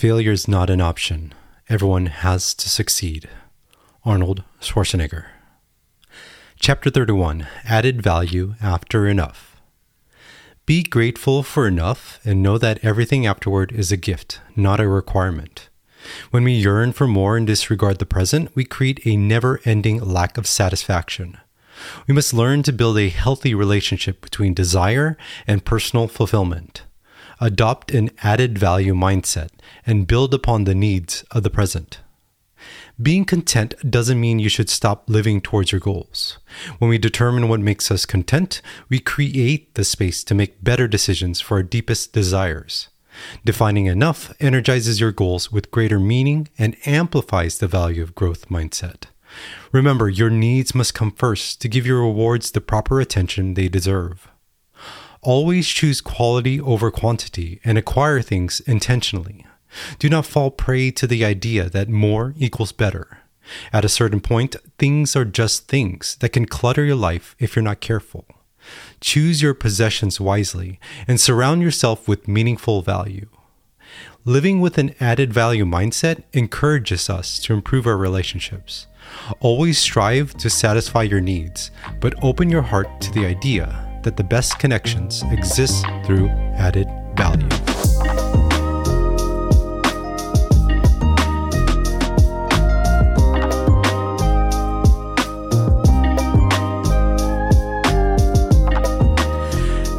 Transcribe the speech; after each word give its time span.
Failure 0.00 0.32
is 0.32 0.48
not 0.48 0.70
an 0.70 0.80
option. 0.80 1.34
Everyone 1.68 2.06
has 2.06 2.54
to 2.54 2.70
succeed. 2.70 3.28
Arnold 4.02 4.44
Schwarzenegger. 4.58 5.26
Chapter 6.58 6.88
31 6.88 7.46
Added 7.66 8.00
Value 8.00 8.54
After 8.62 9.06
Enough. 9.06 9.60
Be 10.64 10.82
grateful 10.82 11.42
for 11.42 11.68
enough 11.68 12.18
and 12.24 12.42
know 12.42 12.56
that 12.56 12.82
everything 12.82 13.26
afterward 13.26 13.72
is 13.72 13.92
a 13.92 13.98
gift, 13.98 14.40
not 14.56 14.80
a 14.80 14.88
requirement. 14.88 15.68
When 16.30 16.44
we 16.44 16.52
yearn 16.52 16.92
for 16.92 17.06
more 17.06 17.36
and 17.36 17.46
disregard 17.46 17.98
the 17.98 18.06
present, 18.06 18.56
we 18.56 18.64
create 18.64 19.06
a 19.06 19.18
never 19.18 19.60
ending 19.66 20.00
lack 20.00 20.38
of 20.38 20.46
satisfaction. 20.46 21.36
We 22.08 22.14
must 22.14 22.32
learn 22.32 22.62
to 22.62 22.72
build 22.72 22.96
a 22.96 23.10
healthy 23.10 23.54
relationship 23.54 24.22
between 24.22 24.54
desire 24.54 25.18
and 25.46 25.62
personal 25.62 26.08
fulfillment 26.08 26.84
adopt 27.40 27.90
an 27.90 28.10
added 28.22 28.58
value 28.58 28.94
mindset, 28.94 29.50
and 29.86 30.06
build 30.06 30.34
upon 30.34 30.64
the 30.64 30.74
needs 30.74 31.24
of 31.30 31.42
the 31.42 31.50
present. 31.50 32.00
Being 33.00 33.24
content 33.24 33.74
doesn't 33.88 34.20
mean 34.20 34.38
you 34.38 34.50
should 34.50 34.68
stop 34.68 35.08
living 35.08 35.40
towards 35.40 35.72
your 35.72 35.80
goals. 35.80 36.38
When 36.78 36.90
we 36.90 36.98
determine 36.98 37.48
what 37.48 37.60
makes 37.60 37.90
us 37.90 38.04
content, 38.04 38.60
we 38.90 38.98
create 38.98 39.74
the 39.74 39.84
space 39.84 40.22
to 40.24 40.34
make 40.34 40.62
better 40.62 40.86
decisions 40.86 41.40
for 41.40 41.56
our 41.56 41.62
deepest 41.62 42.12
desires. 42.12 42.88
Defining 43.44 43.86
enough 43.86 44.32
energizes 44.38 45.00
your 45.00 45.12
goals 45.12 45.50
with 45.50 45.70
greater 45.70 45.98
meaning 45.98 46.48
and 46.58 46.76
amplifies 46.84 47.58
the 47.58 47.66
value 47.66 48.02
of 48.02 48.14
growth 48.14 48.48
mindset. 48.48 49.04
Remember, 49.72 50.08
your 50.08 50.30
needs 50.30 50.74
must 50.74 50.94
come 50.94 51.12
first 51.12 51.60
to 51.60 51.68
give 51.68 51.86
your 51.86 52.00
rewards 52.00 52.50
the 52.50 52.60
proper 52.60 53.00
attention 53.00 53.54
they 53.54 53.68
deserve. 53.68 54.29
Always 55.22 55.68
choose 55.68 56.00
quality 56.00 56.58
over 56.58 56.90
quantity 56.90 57.60
and 57.62 57.76
acquire 57.76 58.22
things 58.22 58.60
intentionally. 58.60 59.44
Do 59.98 60.08
not 60.08 60.24
fall 60.24 60.50
prey 60.50 60.90
to 60.92 61.06
the 61.06 61.26
idea 61.26 61.68
that 61.68 61.90
more 61.90 62.34
equals 62.38 62.72
better. 62.72 63.18
At 63.70 63.84
a 63.84 63.90
certain 63.90 64.20
point, 64.20 64.56
things 64.78 65.14
are 65.16 65.26
just 65.26 65.68
things 65.68 66.16
that 66.20 66.30
can 66.30 66.46
clutter 66.46 66.84
your 66.84 66.96
life 66.96 67.36
if 67.38 67.54
you're 67.54 67.62
not 67.62 67.80
careful. 67.80 68.24
Choose 69.00 69.42
your 69.42 69.52
possessions 69.52 70.20
wisely 70.20 70.80
and 71.06 71.20
surround 71.20 71.60
yourself 71.60 72.08
with 72.08 72.28
meaningful 72.28 72.80
value. 72.80 73.28
Living 74.24 74.60
with 74.60 74.78
an 74.78 74.94
added 75.00 75.34
value 75.34 75.66
mindset 75.66 76.22
encourages 76.32 77.10
us 77.10 77.38
to 77.40 77.52
improve 77.52 77.86
our 77.86 77.96
relationships. 77.96 78.86
Always 79.40 79.78
strive 79.78 80.34
to 80.38 80.48
satisfy 80.48 81.02
your 81.02 81.20
needs, 81.20 81.70
but 82.00 82.14
open 82.22 82.48
your 82.48 82.62
heart 82.62 83.00
to 83.02 83.12
the 83.12 83.26
idea 83.26 83.89
that 84.02 84.16
the 84.16 84.24
best 84.24 84.58
connections 84.58 85.22
exist 85.30 85.84
through 86.04 86.28
added 86.56 86.88
value. 87.16 87.48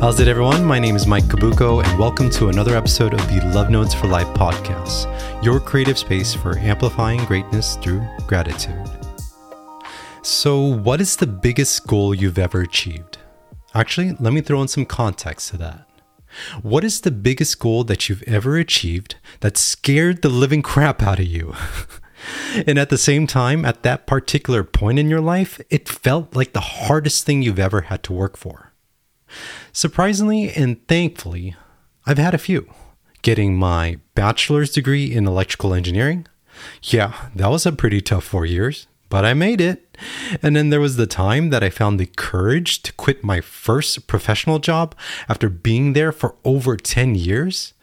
How's 0.01 0.19
it, 0.19 0.27
everyone? 0.27 0.65
My 0.65 0.79
name 0.79 0.95
is 0.95 1.05
Mike 1.05 1.25
Cabuco, 1.25 1.83
and 1.83 1.99
welcome 1.99 2.31
to 2.31 2.49
another 2.49 2.75
episode 2.75 3.13
of 3.13 3.19
the 3.29 3.39
Love 3.53 3.69
Notes 3.69 3.93
for 3.93 4.07
Life 4.07 4.27
podcast, 4.29 5.05
your 5.43 5.59
creative 5.59 5.99
space 5.99 6.33
for 6.33 6.57
amplifying 6.57 7.23
greatness 7.25 7.75
through 7.75 8.03
gratitude. 8.25 8.89
So, 10.23 10.59
what 10.59 11.01
is 11.01 11.15
the 11.17 11.27
biggest 11.27 11.85
goal 11.85 12.15
you've 12.15 12.39
ever 12.39 12.61
achieved? 12.61 13.19
Actually, 13.73 14.15
let 14.19 14.33
me 14.33 14.41
throw 14.41 14.61
in 14.61 14.67
some 14.67 14.85
context 14.85 15.49
to 15.49 15.57
that. 15.57 15.87
What 16.61 16.83
is 16.83 17.01
the 17.01 17.11
biggest 17.11 17.59
goal 17.59 17.83
that 17.85 18.07
you've 18.07 18.23
ever 18.23 18.57
achieved 18.57 19.15
that 19.41 19.57
scared 19.57 20.21
the 20.21 20.29
living 20.29 20.61
crap 20.61 21.01
out 21.01 21.19
of 21.19 21.25
you? 21.25 21.53
and 22.67 22.77
at 22.77 22.89
the 22.89 22.97
same 22.97 23.27
time, 23.27 23.65
at 23.65 23.83
that 23.83 24.07
particular 24.07 24.63
point 24.63 24.99
in 24.99 25.09
your 25.09 25.21
life, 25.21 25.59
it 25.69 25.89
felt 25.89 26.35
like 26.35 26.53
the 26.53 26.59
hardest 26.61 27.25
thing 27.25 27.41
you've 27.41 27.59
ever 27.59 27.81
had 27.81 28.03
to 28.03 28.13
work 28.13 28.37
for. 28.37 28.71
Surprisingly 29.71 30.51
and 30.51 30.85
thankfully, 30.87 31.55
I've 32.05 32.17
had 32.17 32.33
a 32.33 32.39
few. 32.39 32.71
Getting 33.21 33.55
my 33.55 33.99
bachelor's 34.15 34.71
degree 34.71 35.13
in 35.13 35.27
electrical 35.27 35.73
engineering. 35.73 36.27
Yeah, 36.83 37.29
that 37.35 37.49
was 37.49 37.65
a 37.65 37.71
pretty 37.71 38.01
tough 38.01 38.23
four 38.23 38.45
years, 38.45 38.87
but 39.11 39.25
I 39.25 39.35
made 39.35 39.61
it. 39.61 39.97
And 40.41 40.55
then 40.55 40.69
there 40.71 40.79
was 40.79 40.95
the 40.95 41.05
time 41.05 41.51
that 41.51 41.63
I 41.63 41.69
found 41.69 41.99
the 41.99 42.07
courage 42.07 42.81
to 42.83 42.93
quit 42.93 43.23
my 43.23 43.41
first 43.41 44.07
professional 44.07 44.57
job 44.57 44.95
after 45.29 45.49
being 45.49 45.93
there 45.93 46.11
for 46.11 46.35
over 46.43 46.75
10 46.75 47.13
years. 47.13 47.73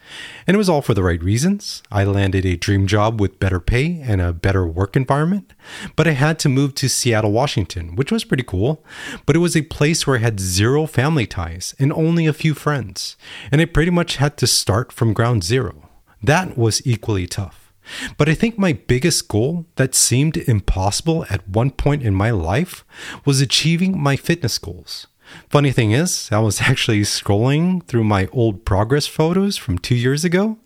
And 0.47 0.55
it 0.55 0.59
was 0.59 0.71
all 0.71 0.81
for 0.81 0.95
the 0.95 1.03
right 1.03 1.23
reasons. 1.23 1.83
I 1.93 2.05
landed 2.05 2.47
a 2.47 2.57
dream 2.57 2.87
job 2.87 3.21
with 3.21 3.39
better 3.39 3.61
pay 3.61 4.01
and 4.01 4.23
a 4.23 4.33
better 4.33 4.67
work 4.67 4.97
environment, 4.97 5.53
but 5.97 6.09
I 6.09 6.13
had 6.13 6.39
to 6.39 6.49
move 6.49 6.75
to 6.77 6.89
Seattle, 6.89 7.31
Washington, 7.31 7.95
which 7.95 8.11
was 8.11 8.25
pretty 8.25 8.43
cool. 8.43 8.83
But 9.27 9.37
it 9.37 9.41
was 9.41 9.55
a 9.55 9.63
place 9.63 10.07
where 10.07 10.17
I 10.17 10.21
had 10.21 10.41
zero 10.41 10.87
family 10.87 11.27
ties 11.27 11.75
and 11.79 11.93
only 11.93 12.27
a 12.27 12.33
few 12.33 12.55
friends, 12.55 13.19
and 13.53 13.61
I 13.61 13.67
pretty 13.67 13.91
much 13.91 14.17
had 14.17 14.39
to 14.39 14.47
start 14.47 14.93
from 14.93 15.13
ground 15.13 15.45
zero. 15.45 15.91
That 16.23 16.57
was 16.57 16.81
equally 16.87 17.27
tough. 17.27 17.68
But 18.17 18.29
I 18.29 18.35
think 18.35 18.59
my 18.59 18.73
biggest 18.73 19.29
goal 19.29 19.67
that 19.77 19.95
seemed 19.95 20.37
impossible 20.37 21.25
at 21.31 21.49
one 21.49 21.71
point 21.71 22.03
in 22.03 22.15
my 22.15 22.31
life 22.31 22.85
was 23.25 23.41
achieving 23.41 24.01
my 24.01 24.17
fitness 24.17 24.59
goals. 24.59 25.07
Funny 25.49 25.73
thing 25.73 25.93
is, 25.93 26.29
I 26.33 26.39
was 26.39 26.61
actually 26.63 27.01
scrolling 27.01 27.85
through 27.87 28.05
my 28.05 28.29
old 28.33 28.65
progress 28.65 29.07
photos 29.07 29.57
from 29.57 29.79
two 29.79 29.95
years 29.95 30.25
ago, 30.25 30.59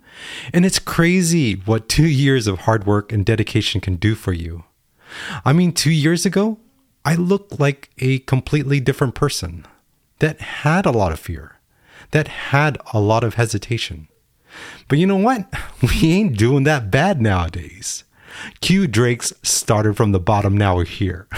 and 0.52 0.64
it's 0.64 0.78
crazy 0.78 1.54
what 1.54 1.88
two 1.88 2.06
years 2.24 2.46
of 2.46 2.60
hard 2.60 2.86
work 2.86 3.12
and 3.12 3.24
dedication 3.24 3.80
can 3.80 3.96
do 3.96 4.14
for 4.14 4.32
you. 4.32 4.64
I 5.44 5.52
mean, 5.52 5.72
two 5.72 5.90
years 5.90 6.24
ago, 6.24 6.58
I 7.04 7.14
looked 7.16 7.58
like 7.58 7.90
a 7.98 8.20
completely 8.20 8.80
different 8.80 9.14
person 9.14 9.66
that 10.20 10.40
had 10.40 10.86
a 10.86 10.92
lot 10.92 11.12
of 11.12 11.18
fear, 11.18 11.58
that 12.12 12.28
had 12.28 12.78
a 12.92 13.00
lot 13.00 13.24
of 13.24 13.34
hesitation. 13.34 14.08
But 14.92 14.98
you 14.98 15.06
know 15.06 15.16
what? 15.16 15.46
We 15.82 16.12
ain't 16.12 16.36
doing 16.36 16.64
that 16.64 16.90
bad 16.90 17.18
nowadays. 17.18 18.04
Q 18.60 18.86
Drake's 18.86 19.32
started 19.42 19.96
from 19.96 20.12
the 20.12 20.20
bottom, 20.20 20.54
now 20.54 20.76
we're 20.76 20.84
here. 20.84 21.28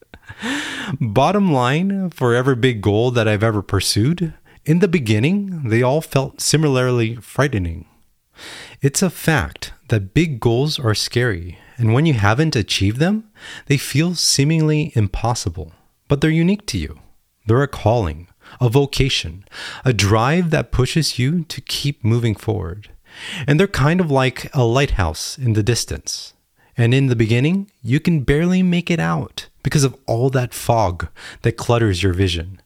bottom 0.98 1.52
line, 1.52 2.08
for 2.08 2.34
every 2.34 2.56
big 2.56 2.80
goal 2.80 3.10
that 3.10 3.28
I've 3.28 3.42
ever 3.42 3.60
pursued, 3.60 4.32
in 4.64 4.78
the 4.78 4.88
beginning, 4.88 5.68
they 5.68 5.82
all 5.82 6.00
felt 6.00 6.40
similarly 6.40 7.16
frightening. 7.16 7.84
It's 8.80 9.02
a 9.02 9.10
fact 9.10 9.74
that 9.88 10.14
big 10.14 10.40
goals 10.40 10.78
are 10.78 10.94
scary, 10.94 11.58
and 11.76 11.92
when 11.92 12.06
you 12.06 12.14
haven't 12.14 12.56
achieved 12.56 12.98
them, 12.98 13.28
they 13.66 13.76
feel 13.76 14.14
seemingly 14.14 14.90
impossible. 14.94 15.72
But 16.08 16.22
they're 16.22 16.30
unique 16.30 16.64
to 16.68 16.78
you. 16.78 16.98
They're 17.44 17.62
a 17.62 17.68
calling, 17.68 18.28
a 18.60 18.68
vocation, 18.68 19.44
a 19.84 19.92
drive 19.92 20.50
that 20.50 20.72
pushes 20.72 21.18
you 21.18 21.44
to 21.44 21.60
keep 21.60 22.04
moving 22.04 22.34
forward. 22.34 22.88
And 23.46 23.58
they're 23.58 23.66
kind 23.66 24.00
of 24.00 24.10
like 24.10 24.54
a 24.54 24.64
lighthouse 24.64 25.36
in 25.36 25.54
the 25.54 25.62
distance. 25.62 26.34
And 26.76 26.94
in 26.94 27.08
the 27.08 27.16
beginning, 27.16 27.70
you 27.82 28.00
can 28.00 28.20
barely 28.20 28.62
make 28.62 28.90
it 28.90 29.00
out 29.00 29.48
because 29.62 29.84
of 29.84 29.96
all 30.06 30.30
that 30.30 30.54
fog 30.54 31.08
that 31.42 31.56
clutters 31.56 32.02
your 32.02 32.14
vision. 32.14 32.60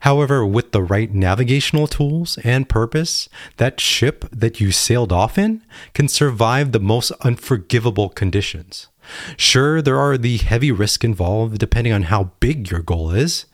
However, 0.00 0.46
with 0.46 0.72
the 0.72 0.82
right 0.82 1.12
navigational 1.12 1.86
tools 1.86 2.38
and 2.44 2.68
purpose, 2.68 3.28
that 3.56 3.80
ship 3.80 4.26
that 4.30 4.60
you 4.60 4.70
sailed 4.70 5.12
off 5.12 5.38
in 5.38 5.62
can 5.94 6.08
survive 6.08 6.72
the 6.72 6.80
most 6.80 7.10
unforgivable 7.22 8.08
conditions. 8.08 8.88
Sure, 9.36 9.80
there 9.82 9.98
are 9.98 10.18
the 10.18 10.38
heavy 10.38 10.72
risk 10.72 11.04
involved 11.04 11.58
depending 11.58 11.92
on 11.92 12.04
how 12.04 12.30
big 12.40 12.70
your 12.70 12.80
goal 12.80 13.10
is. 13.10 13.46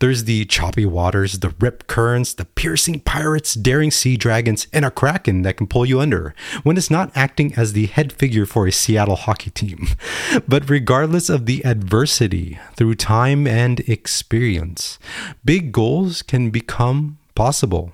There's 0.00 0.24
the 0.24 0.44
choppy 0.44 0.86
waters, 0.86 1.38
the 1.38 1.54
rip 1.60 1.86
currents, 1.86 2.34
the 2.34 2.44
piercing 2.44 3.00
pirates, 3.00 3.54
daring 3.54 3.90
sea 3.90 4.16
dragons, 4.16 4.66
and 4.72 4.84
a 4.84 4.90
kraken 4.90 5.42
that 5.42 5.56
can 5.56 5.66
pull 5.66 5.86
you 5.86 6.00
under 6.00 6.34
when 6.62 6.76
it's 6.76 6.90
not 6.90 7.12
acting 7.14 7.54
as 7.54 7.72
the 7.72 7.86
head 7.86 8.12
figure 8.12 8.46
for 8.46 8.66
a 8.66 8.72
Seattle 8.72 9.16
hockey 9.16 9.50
team. 9.50 9.88
But 10.48 10.68
regardless 10.68 11.28
of 11.28 11.46
the 11.46 11.64
adversity, 11.64 12.58
through 12.76 12.96
time 12.96 13.46
and 13.46 13.80
experience, 13.80 14.98
big 15.44 15.72
goals 15.72 16.22
can 16.22 16.50
become 16.50 17.18
possible. 17.34 17.92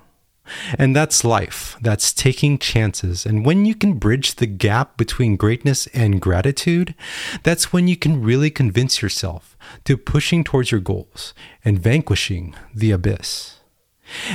And 0.77 0.95
that's 0.95 1.23
life. 1.23 1.77
That's 1.81 2.13
taking 2.13 2.57
chances. 2.57 3.25
And 3.25 3.45
when 3.45 3.65
you 3.65 3.75
can 3.75 3.93
bridge 3.93 4.35
the 4.35 4.47
gap 4.47 4.97
between 4.97 5.35
greatness 5.35 5.87
and 5.87 6.21
gratitude, 6.21 6.95
that's 7.43 7.71
when 7.73 7.87
you 7.87 7.97
can 7.97 8.21
really 8.21 8.49
convince 8.49 9.01
yourself 9.01 9.57
to 9.85 9.97
pushing 9.97 10.43
towards 10.43 10.71
your 10.71 10.81
goals 10.81 11.33
and 11.63 11.79
vanquishing 11.79 12.55
the 12.73 12.91
abyss. 12.91 13.58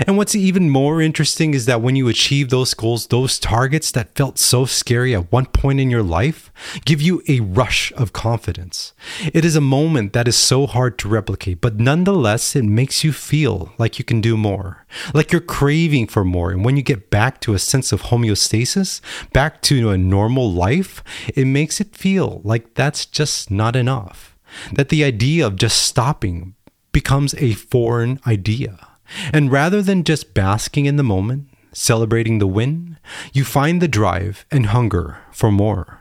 And 0.06 0.16
what's 0.16 0.34
even 0.34 0.70
more 0.70 1.00
interesting 1.00 1.54
is 1.54 1.66
that 1.66 1.80
when 1.80 1.96
you 1.96 2.08
achieve 2.08 2.50
those 2.50 2.74
goals, 2.74 3.06
those 3.08 3.38
targets 3.38 3.90
that 3.92 4.14
felt 4.14 4.38
so 4.38 4.64
scary 4.64 5.14
at 5.14 5.32
one 5.32 5.46
point 5.46 5.80
in 5.80 5.90
your 5.90 6.02
life 6.02 6.52
give 6.84 7.00
you 7.00 7.22
a 7.28 7.40
rush 7.40 7.92
of 7.92 8.12
confidence. 8.12 8.92
It 9.32 9.44
is 9.44 9.56
a 9.56 9.60
moment 9.60 10.12
that 10.12 10.28
is 10.28 10.36
so 10.36 10.66
hard 10.66 10.98
to 10.98 11.08
replicate, 11.08 11.60
but 11.60 11.78
nonetheless, 11.80 12.54
it 12.56 12.64
makes 12.64 13.04
you 13.04 13.12
feel 13.12 13.72
like 13.78 13.98
you 13.98 14.04
can 14.04 14.20
do 14.20 14.36
more, 14.36 14.86
like 15.12 15.32
you're 15.32 15.40
craving 15.40 16.06
for 16.06 16.24
more. 16.24 16.50
And 16.50 16.64
when 16.64 16.76
you 16.76 16.82
get 16.82 17.10
back 17.10 17.40
to 17.42 17.54
a 17.54 17.58
sense 17.58 17.92
of 17.92 18.02
homeostasis, 18.02 19.00
back 19.32 19.62
to 19.62 19.90
a 19.90 19.98
normal 19.98 20.50
life, 20.50 21.02
it 21.34 21.46
makes 21.46 21.80
it 21.80 21.96
feel 21.96 22.40
like 22.44 22.74
that's 22.74 23.06
just 23.06 23.50
not 23.50 23.76
enough. 23.76 24.36
That 24.72 24.88
the 24.88 25.04
idea 25.04 25.46
of 25.46 25.56
just 25.56 25.82
stopping 25.82 26.54
becomes 26.92 27.34
a 27.34 27.54
foreign 27.54 28.20
idea. 28.26 28.93
And 29.32 29.52
rather 29.52 29.82
than 29.82 30.04
just 30.04 30.34
basking 30.34 30.86
in 30.86 30.96
the 30.96 31.02
moment, 31.02 31.48
celebrating 31.72 32.38
the 32.38 32.46
win, 32.46 32.98
you 33.32 33.44
find 33.44 33.80
the 33.80 33.88
drive 33.88 34.46
and 34.50 34.66
hunger 34.66 35.18
for 35.30 35.50
more. 35.50 36.00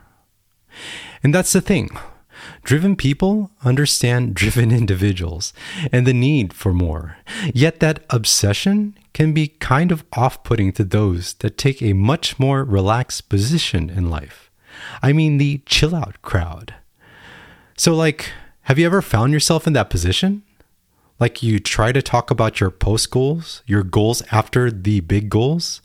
And 1.22 1.34
that's 1.34 1.52
the 1.52 1.60
thing. 1.60 1.90
Driven 2.62 2.96
people 2.96 3.50
understand 3.64 4.34
driven 4.34 4.70
individuals 4.82 5.52
and 5.92 6.06
the 6.06 6.14
need 6.14 6.52
for 6.52 6.72
more. 6.72 7.18
Yet 7.52 7.80
that 7.80 8.04
obsession 8.10 8.96
can 9.12 9.32
be 9.32 9.48
kind 9.48 9.92
of 9.92 10.04
off 10.14 10.42
putting 10.42 10.72
to 10.72 10.84
those 10.84 11.34
that 11.34 11.56
take 11.56 11.82
a 11.82 11.92
much 11.92 12.38
more 12.38 12.64
relaxed 12.64 13.28
position 13.28 13.88
in 13.88 14.10
life. 14.10 14.50
I 15.02 15.12
mean, 15.12 15.38
the 15.38 15.62
chill 15.66 15.94
out 15.94 16.20
crowd. 16.22 16.74
So, 17.76 17.94
like, 17.94 18.30
have 18.62 18.78
you 18.78 18.86
ever 18.86 19.02
found 19.02 19.32
yourself 19.32 19.66
in 19.66 19.72
that 19.74 19.90
position? 19.90 20.42
Like 21.20 21.42
you 21.42 21.60
try 21.60 21.92
to 21.92 22.02
talk 22.02 22.30
about 22.30 22.60
your 22.60 22.70
post 22.70 23.10
goals, 23.10 23.62
your 23.66 23.82
goals 23.82 24.22
after 24.30 24.70
the 24.70 25.00
big 25.00 25.30
goals. 25.30 25.80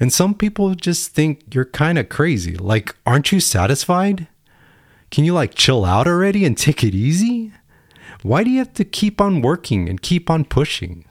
And 0.00 0.12
some 0.12 0.34
people 0.34 0.74
just 0.74 1.12
think 1.12 1.54
you're 1.54 1.64
kind 1.66 1.98
of 1.98 2.08
crazy. 2.08 2.56
Like, 2.56 2.96
aren't 3.04 3.32
you 3.32 3.40
satisfied? 3.40 4.28
Can 5.10 5.24
you 5.24 5.34
like 5.34 5.54
chill 5.54 5.84
out 5.84 6.06
already 6.06 6.44
and 6.44 6.56
take 6.56 6.82
it 6.82 6.94
easy? 6.94 7.52
Why 8.22 8.44
do 8.44 8.50
you 8.50 8.58
have 8.58 8.72
to 8.74 8.84
keep 8.84 9.20
on 9.20 9.42
working 9.42 9.88
and 9.88 10.00
keep 10.00 10.30
on 10.30 10.44
pushing? 10.44 11.04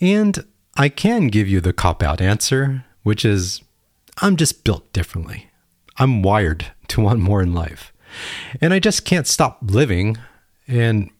And 0.00 0.44
I 0.76 0.88
can 0.88 1.28
give 1.28 1.48
you 1.48 1.60
the 1.60 1.72
cop 1.72 2.02
out 2.02 2.20
answer, 2.20 2.84
which 3.02 3.24
is 3.24 3.62
I'm 4.18 4.36
just 4.36 4.64
built 4.64 4.92
differently. 4.92 5.50
I'm 5.96 6.22
wired 6.22 6.66
to 6.88 7.00
want 7.00 7.20
more 7.20 7.42
in 7.42 7.52
life. 7.52 7.92
And 8.60 8.72
I 8.72 8.78
just 8.78 9.04
can't 9.04 9.26
stop 9.26 9.58
living. 9.62 10.16
And 10.66 11.10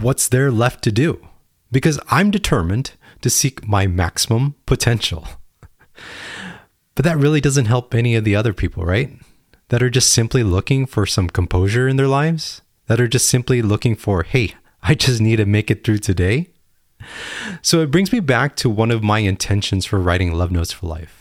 what's 0.00 0.28
there 0.28 0.50
left 0.50 0.82
to 0.84 0.92
do? 0.92 1.26
Because 1.70 2.00
I'm 2.08 2.30
determined 2.30 2.92
to 3.20 3.30
seek 3.30 3.66
my 3.66 3.86
maximum 3.86 4.54
potential. 4.66 5.26
but 6.94 7.04
that 7.04 7.18
really 7.18 7.40
doesn't 7.40 7.66
help 7.66 7.94
any 7.94 8.14
of 8.14 8.24
the 8.24 8.36
other 8.36 8.52
people, 8.52 8.84
right? 8.84 9.10
That 9.68 9.82
are 9.82 9.90
just 9.90 10.12
simply 10.12 10.42
looking 10.42 10.86
for 10.86 11.04
some 11.04 11.28
composure 11.28 11.88
in 11.88 11.96
their 11.96 12.08
lives, 12.08 12.62
that 12.86 13.00
are 13.00 13.08
just 13.08 13.26
simply 13.26 13.60
looking 13.60 13.96
for, 13.96 14.22
hey, 14.22 14.54
I 14.82 14.94
just 14.94 15.20
need 15.20 15.36
to 15.36 15.46
make 15.46 15.70
it 15.70 15.84
through 15.84 15.98
today. 15.98 16.50
So 17.62 17.80
it 17.80 17.90
brings 17.90 18.12
me 18.12 18.20
back 18.20 18.56
to 18.56 18.70
one 18.70 18.90
of 18.90 19.02
my 19.02 19.20
intentions 19.20 19.84
for 19.84 19.98
writing 19.98 20.32
Love 20.32 20.50
Notes 20.50 20.72
for 20.72 20.86
Life. 20.86 21.17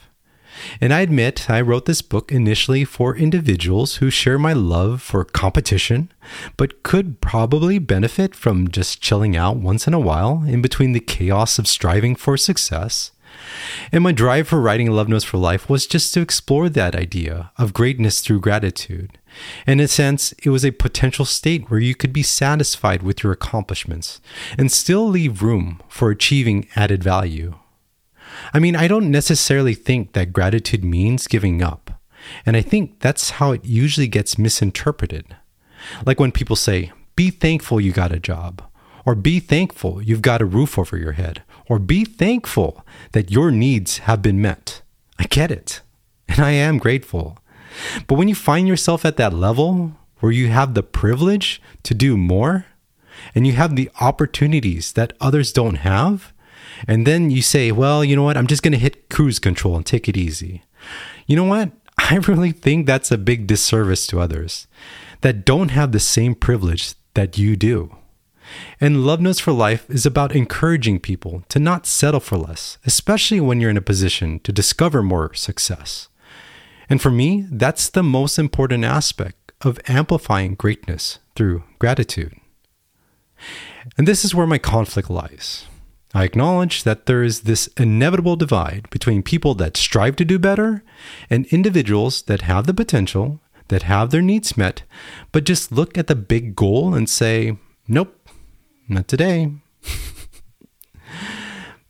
And 0.80 0.94
I 0.94 1.02
admit 1.02 1.50
I 1.50 1.62
wrote 1.62 1.86
this 1.86 2.02
book 2.02 2.32
initially 2.32 2.86
for 2.86 3.16
individuals 3.16 3.96
who 3.96 4.10
share 4.10 4.40
my 4.40 4.54
love 4.54 5.02
for 5.02 5.24
competition, 5.24 6.12
but 6.56 6.84
could 6.84 7.22
probably 7.22 7.80
benefit 7.80 8.36
from 8.36 8.70
just 8.70 9.02
chilling 9.02 9.36
out 9.36 9.58
once 9.58 9.88
in 9.88 9.94
a 9.94 10.00
while 10.00 10.44
in 10.48 10.62
between 10.62 10.94
the 10.94 11.00
chaos 11.00 11.60
of 11.60 11.68
striving 11.68 12.16
for 12.16 12.38
success. 12.38 13.12
And 13.92 14.04
my 14.04 14.12
drive 14.12 14.48
for 14.48 14.60
writing 14.60 14.92
Love 14.92 15.08
Notes 15.08 15.24
for 15.24 15.38
Life 15.38 15.70
was 15.70 15.88
just 15.88 16.14
to 16.14 16.22
explore 16.22 16.70
that 16.70 16.96
idea 16.96 17.52
of 17.58 17.74
greatness 17.74 18.22
through 18.22 18.42
gratitude. 18.42 19.18
In 19.66 19.80
a 19.80 19.88
sense, 19.88 20.34
it 20.44 20.50
was 20.50 20.66
a 20.66 20.72
potential 20.72 21.26
state 21.26 21.70
where 21.70 21.80
you 21.80 21.96
could 21.96 22.14
be 22.14 22.24
satisfied 22.24 23.04
with 23.04 23.24
your 23.24 23.32
accomplishments 23.32 24.20
and 24.58 24.72
still 24.72 25.08
leave 25.08 25.44
room 25.44 25.82
for 25.88 26.10
achieving 26.10 26.68
added 26.76 27.04
value. 27.04 27.56
I 28.54 28.60
mean, 28.60 28.76
I 28.76 28.88
don't 28.88 29.12
necessarily 29.12 29.74
think 29.74 30.14
that 30.14 30.34
gratitude 30.34 30.84
means 30.84 31.28
giving 31.28 31.62
up. 31.62 31.92
And 32.46 32.58
I 32.58 32.62
think 32.62 33.00
that's 33.00 33.32
how 33.32 33.52
it 33.52 33.66
usually 33.66 34.08
gets 34.08 34.38
misinterpreted. 34.38 35.36
Like 36.06 36.20
when 36.20 36.32
people 36.32 36.56
say, 36.56 36.92
be 37.16 37.30
thankful 37.30 37.80
you 37.80 37.92
got 37.92 38.12
a 38.12 38.20
job, 38.20 38.62
or 39.06 39.16
be 39.16 39.40
thankful 39.40 40.02
you've 40.02 40.22
got 40.22 40.42
a 40.42 40.46
roof 40.46 40.78
over 40.78 40.98
your 40.98 41.14
head, 41.14 41.44
or 41.70 41.80
be 41.80 42.04
thankful 42.06 42.86
that 43.14 43.32
your 43.32 43.52
needs 43.52 44.00
have 44.00 44.22
been 44.22 44.42
met. 44.42 44.82
I 45.18 45.24
get 45.24 45.52
it, 45.52 45.82
and 46.28 46.40
I 46.40 46.52
am 46.52 46.78
grateful. 46.78 47.38
But 48.08 48.16
when 48.16 48.28
you 48.28 48.36
find 48.36 48.68
yourself 48.68 49.06
at 49.06 49.18
that 49.18 49.34
level 49.34 49.94
where 50.20 50.32
you 50.32 50.50
have 50.50 50.74
the 50.74 50.84
privilege 50.84 51.62
to 51.84 51.94
do 51.94 52.18
more, 52.18 52.66
and 53.34 53.48
you 53.48 53.54
have 53.54 53.76
the 53.76 53.90
opportunities 54.00 54.92
that 54.94 55.14
others 55.20 55.52
don't 55.52 55.76
have, 55.76 56.34
and 56.88 57.08
then 57.08 57.32
you 57.32 57.42
say, 57.42 57.72
well, 57.72 58.04
you 58.04 58.16
know 58.16 58.24
what? 58.24 58.38
I'm 58.38 58.48
just 58.48 58.64
going 58.64 58.74
to 58.74 58.78
hit 58.78 59.10
cruise 59.10 59.40
control 59.40 59.76
and 59.76 59.86
take 59.86 60.08
it 60.08 60.18
easy. 60.18 60.64
You 61.26 61.36
know 61.36 61.44
what? 61.44 61.72
I 61.98 62.16
really 62.16 62.52
think 62.52 62.86
that's 62.86 63.12
a 63.12 63.18
big 63.18 63.48
disservice 63.48 64.06
to 64.08 64.20
others 64.20 64.68
that 65.22 65.46
don't 65.46 65.70
have 65.70 65.92
the 65.92 66.00
same 66.00 66.36
privilege 66.36 66.94
that 67.16 67.38
you 67.38 67.56
do. 67.56 67.96
And 68.80 69.06
Love 69.06 69.20
Notes 69.20 69.40
for 69.40 69.52
Life 69.52 69.90
is 69.90 70.06
about 70.06 70.36
encouraging 70.36 71.00
people 71.00 71.44
to 71.50 71.60
not 71.60 71.86
settle 71.86 72.20
for 72.20 72.38
less, 72.38 72.78
especially 72.86 73.42
when 73.42 73.60
you're 73.60 73.70
in 73.70 73.78
a 73.78 73.82
position 73.82 74.40
to 74.42 74.54
discover 74.54 75.04
more 75.04 75.34
success. 75.34 76.08
And 76.90 77.02
for 77.02 77.12
me, 77.12 77.46
that's 77.52 77.90
the 77.90 78.04
most 78.04 78.40
important 78.40 78.86
aspect 78.86 79.52
of 79.62 79.80
amplifying 79.88 80.56
greatness 80.56 81.20
through 81.36 81.64
gratitude. 81.80 82.40
And 83.98 84.08
this 84.08 84.24
is 84.24 84.34
where 84.34 84.48
my 84.48 84.58
conflict 84.58 85.10
lies. 85.10 85.66
I 86.14 86.24
acknowledge 86.24 86.84
that 86.84 87.06
there 87.06 87.22
is 87.22 87.42
this 87.42 87.68
inevitable 87.78 88.36
divide 88.36 88.90
between 88.90 89.24
people 89.24 89.56
that 89.56 89.76
strive 89.76 90.16
to 90.18 90.26
do 90.26 90.40
better 90.40 90.84
and 91.30 91.46
individuals 91.48 92.22
that 92.24 92.42
have 92.42 92.66
the 92.66 92.74
potential, 92.74 93.42
that 93.68 93.84
have 93.84 94.10
their 94.10 94.22
needs 94.22 94.56
met, 94.56 94.84
but 95.32 95.44
just 95.44 95.72
look 95.72 95.98
at 95.98 96.08
the 96.08 96.16
big 96.16 96.56
goal 96.56 96.94
and 96.94 97.10
say, 97.10 97.58
nope, 97.88 98.30
not 98.88 99.08
today. 99.08 99.52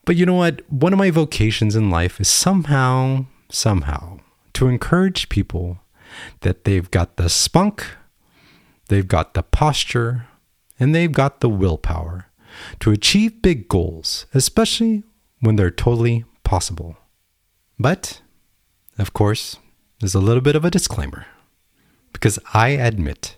but 0.05 0.15
you 0.15 0.25
know 0.25 0.33
what? 0.33 0.61
One 0.71 0.93
of 0.93 0.99
my 0.99 1.11
vocations 1.11 1.75
in 1.75 1.91
life 1.91 2.19
is 2.19 2.27
somehow, 2.27 3.27
somehow 3.49 4.19
to 4.53 4.67
encourage 4.67 5.29
people 5.29 5.77
that 6.41 6.63
they've 6.63 6.89
got 6.89 7.17
the 7.17 7.29
spunk, 7.29 7.85
they've 8.87 9.07
got 9.07 9.35
the 9.35 9.43
posture, 9.43 10.27
and 10.79 10.95
they've 10.95 11.11
got 11.11 11.41
the 11.41 11.49
willpower 11.49 12.26
to 12.79 12.91
achieve 12.91 13.41
big 13.41 13.67
goals, 13.67 14.25
especially 14.33 15.03
when 15.39 15.55
they're 15.55 15.71
totally 15.71 16.25
possible. 16.43 16.97
But, 17.79 18.21
of 18.97 19.13
course, 19.13 19.57
there's 19.99 20.15
a 20.15 20.19
little 20.19 20.41
bit 20.41 20.55
of 20.55 20.65
a 20.65 20.71
disclaimer 20.71 21.27
because 22.13 22.39
I 22.53 22.69
admit 22.69 23.37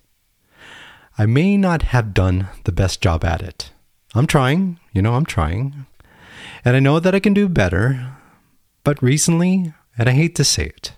I 1.17 1.25
may 1.25 1.58
not 1.58 1.82
have 1.82 2.13
done 2.13 2.48
the 2.63 2.72
best 2.72 3.01
job 3.01 3.25
at 3.25 3.41
it. 3.41 3.72
I'm 4.15 4.25
trying, 4.25 4.79
you 4.93 5.01
know, 5.01 5.15
I'm 5.15 5.25
trying. 5.25 5.86
And 6.63 6.75
I 6.75 6.79
know 6.79 7.00
that 7.00 7.13
I 7.13 7.20
can 7.20 7.34
do 7.34 7.50
better. 7.50 8.15
But 8.84 9.03
recently, 9.03 9.74
and 9.98 10.08
I 10.08 10.13
hate 10.13 10.36
to 10.36 10.46
say 10.46 10.67
it, 10.67 10.93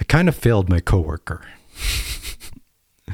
I 0.00 0.04
kind 0.04 0.28
of 0.28 0.34
failed 0.34 0.70
my 0.70 0.80
coworker. 0.80 1.46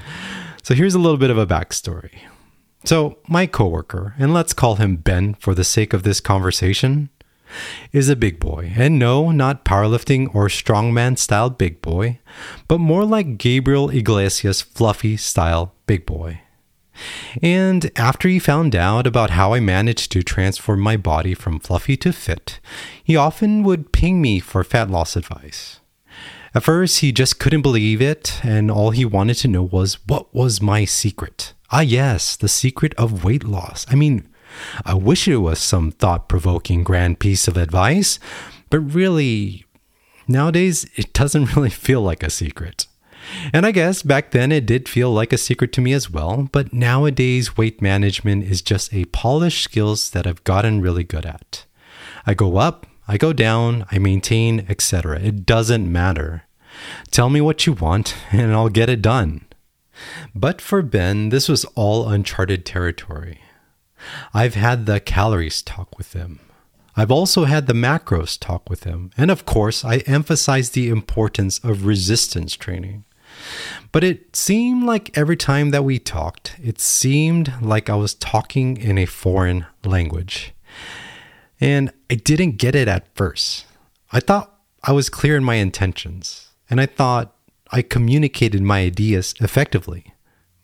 so 0.62 0.74
here's 0.74 0.94
a 0.94 1.00
little 1.00 1.18
bit 1.18 1.30
of 1.30 1.38
a 1.38 1.46
backstory. 1.46 2.20
So, 2.84 3.18
my 3.28 3.46
coworker, 3.46 4.14
and 4.18 4.32
let's 4.32 4.54
call 4.54 4.76
him 4.76 4.96
Ben 4.96 5.34
for 5.34 5.54
the 5.54 5.64
sake 5.64 5.92
of 5.92 6.02
this 6.02 6.20
conversation, 6.20 7.10
is 7.92 8.08
a 8.08 8.16
big 8.16 8.40
boy. 8.40 8.72
And 8.76 8.98
no, 8.98 9.30
not 9.30 9.64
powerlifting 9.64 10.34
or 10.34 10.48
strongman 10.48 11.18
style 11.18 11.50
big 11.50 11.82
boy, 11.82 12.20
but 12.68 12.78
more 12.78 13.04
like 13.04 13.38
Gabriel 13.38 13.90
Iglesias 13.90 14.62
fluffy 14.62 15.16
style 15.16 15.74
big 15.86 16.06
boy. 16.06 16.40
And 17.42 17.90
after 17.96 18.28
he 18.28 18.38
found 18.38 18.74
out 18.74 19.06
about 19.06 19.30
how 19.30 19.54
I 19.54 19.60
managed 19.60 20.12
to 20.12 20.22
transform 20.22 20.80
my 20.80 20.96
body 20.96 21.34
from 21.34 21.58
fluffy 21.58 21.96
to 21.98 22.12
fit, 22.12 22.60
he 23.02 23.16
often 23.16 23.62
would 23.62 23.92
ping 23.92 24.20
me 24.20 24.40
for 24.40 24.64
fat 24.64 24.90
loss 24.90 25.16
advice. 25.16 25.80
At 26.54 26.64
first, 26.64 27.00
he 27.00 27.12
just 27.12 27.38
couldn't 27.38 27.62
believe 27.62 28.02
it, 28.02 28.40
and 28.42 28.70
all 28.70 28.90
he 28.90 29.04
wanted 29.04 29.34
to 29.34 29.48
know 29.48 29.62
was 29.62 29.98
what 30.06 30.34
was 30.34 30.60
my 30.60 30.84
secret. 30.84 31.54
Ah, 31.72 31.80
yes, 31.80 32.36
the 32.36 32.48
secret 32.48 32.94
of 32.94 33.24
weight 33.24 33.44
loss. 33.44 33.86
I 33.88 33.94
mean, 33.94 34.28
I 34.84 34.94
wish 34.94 35.28
it 35.28 35.36
was 35.36 35.60
some 35.60 35.92
thought 35.92 36.28
provoking 36.28 36.82
grand 36.82 37.20
piece 37.20 37.46
of 37.46 37.56
advice, 37.56 38.18
but 38.70 38.80
really, 38.80 39.64
nowadays, 40.26 40.88
it 40.96 41.12
doesn't 41.12 41.54
really 41.56 41.70
feel 41.70 42.02
like 42.02 42.22
a 42.22 42.30
secret. 42.30 42.86
And 43.52 43.64
I 43.64 43.70
guess 43.70 44.02
back 44.02 44.32
then 44.32 44.50
it 44.50 44.66
did 44.66 44.88
feel 44.88 45.12
like 45.12 45.32
a 45.32 45.38
secret 45.38 45.72
to 45.74 45.80
me 45.80 45.92
as 45.92 46.10
well, 46.10 46.48
but 46.50 46.72
nowadays 46.72 47.56
weight 47.56 47.80
management 47.80 48.44
is 48.44 48.62
just 48.62 48.92
a 48.92 49.04
polished 49.06 49.62
skills 49.62 50.10
that 50.10 50.26
I've 50.26 50.42
gotten 50.44 50.80
really 50.80 51.04
good 51.04 51.26
at. 51.26 51.64
I 52.26 52.34
go 52.34 52.56
up, 52.56 52.86
I 53.06 53.16
go 53.16 53.32
down, 53.32 53.84
I 53.90 53.98
maintain, 53.98 54.66
etc. 54.68 55.20
It 55.20 55.46
doesn't 55.46 55.90
matter. 55.90 56.44
Tell 57.10 57.30
me 57.30 57.40
what 57.40 57.66
you 57.66 57.74
want 57.74 58.16
and 58.32 58.52
I'll 58.52 58.68
get 58.68 58.88
it 58.88 59.02
done. 59.02 59.44
But 60.34 60.60
for 60.60 60.82
Ben, 60.82 61.28
this 61.28 61.48
was 61.48 61.64
all 61.74 62.08
uncharted 62.08 62.64
territory. 62.64 63.40
I've 64.32 64.54
had 64.54 64.86
the 64.86 65.00
calories 65.00 65.62
talk 65.62 65.96
with 65.98 66.12
him. 66.14 66.40
I've 66.96 67.10
also 67.10 67.44
had 67.44 67.66
the 67.66 67.72
macros 67.72 68.38
talk 68.38 68.68
with 68.68 68.84
him. 68.84 69.10
And 69.16 69.30
of 69.30 69.46
course, 69.46 69.84
I 69.84 69.98
emphasize 69.98 70.70
the 70.70 70.88
importance 70.88 71.58
of 71.60 71.86
resistance 71.86 72.54
training. 72.54 73.04
But 73.92 74.04
it 74.04 74.34
seemed 74.34 74.84
like 74.84 75.16
every 75.16 75.36
time 75.36 75.70
that 75.70 75.84
we 75.84 75.98
talked, 75.98 76.56
it 76.62 76.80
seemed 76.80 77.52
like 77.60 77.88
I 77.88 77.94
was 77.94 78.14
talking 78.14 78.76
in 78.76 78.98
a 78.98 79.06
foreign 79.06 79.66
language. 79.84 80.52
And 81.60 81.92
I 82.10 82.14
didn't 82.14 82.58
get 82.58 82.74
it 82.74 82.88
at 82.88 83.14
first. 83.14 83.66
I 84.12 84.20
thought 84.20 84.58
I 84.82 84.92
was 84.92 85.10
clear 85.10 85.36
in 85.36 85.44
my 85.44 85.56
intentions, 85.56 86.48
and 86.68 86.80
I 86.80 86.86
thought 86.86 87.34
I 87.72 87.82
communicated 87.82 88.62
my 88.62 88.80
ideas 88.80 89.34
effectively. 89.40 90.12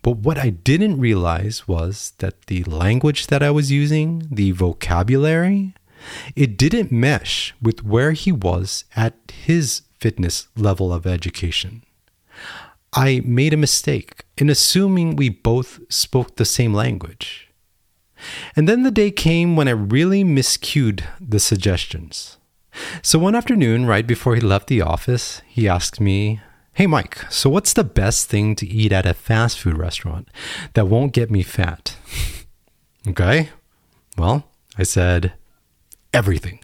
But 0.02 0.18
what 0.18 0.38
I 0.38 0.50
didn't 0.50 1.00
realize 1.00 1.66
was 1.66 2.12
that 2.18 2.46
the 2.46 2.64
language 2.64 3.26
that 3.28 3.42
I 3.42 3.50
was 3.50 3.72
using, 3.72 4.26
the 4.30 4.52
vocabulary, 4.52 5.74
it 6.34 6.56
didn't 6.56 6.92
mesh 6.92 7.54
with 7.60 7.84
where 7.84 8.12
he 8.12 8.32
was 8.32 8.84
at 8.94 9.14
his 9.32 9.82
fitness 9.98 10.48
level 10.56 10.92
of 10.92 11.06
education. 11.06 11.82
I 12.92 13.20
made 13.24 13.52
a 13.52 13.58
mistake 13.58 14.24
in 14.36 14.48
assuming 14.48 15.16
we 15.16 15.28
both 15.28 15.80
spoke 15.88 16.36
the 16.36 16.44
same 16.44 16.72
language. 16.72 17.48
And 18.54 18.68
then 18.68 18.82
the 18.82 18.90
day 18.90 19.10
came 19.10 19.56
when 19.56 19.68
I 19.68 19.72
really 19.72 20.24
miscued 20.24 21.04
the 21.20 21.40
suggestions. 21.40 22.38
So 23.02 23.18
one 23.18 23.34
afternoon, 23.34 23.86
right 23.86 24.06
before 24.06 24.34
he 24.34 24.40
left 24.40 24.68
the 24.68 24.82
office, 24.82 25.42
he 25.46 25.68
asked 25.68 26.00
me, 26.00 26.40
Hey 26.76 26.86
Mike, 26.86 27.24
so 27.32 27.48
what's 27.48 27.72
the 27.72 27.84
best 27.84 28.28
thing 28.28 28.54
to 28.56 28.66
eat 28.66 28.92
at 28.92 29.06
a 29.06 29.14
fast 29.14 29.58
food 29.58 29.78
restaurant 29.78 30.28
that 30.74 30.88
won't 30.88 31.14
get 31.14 31.30
me 31.30 31.42
fat? 31.42 31.96
okay. 33.08 33.48
Well, 34.18 34.46
I 34.76 34.82
said, 34.82 35.32
everything. 36.12 36.60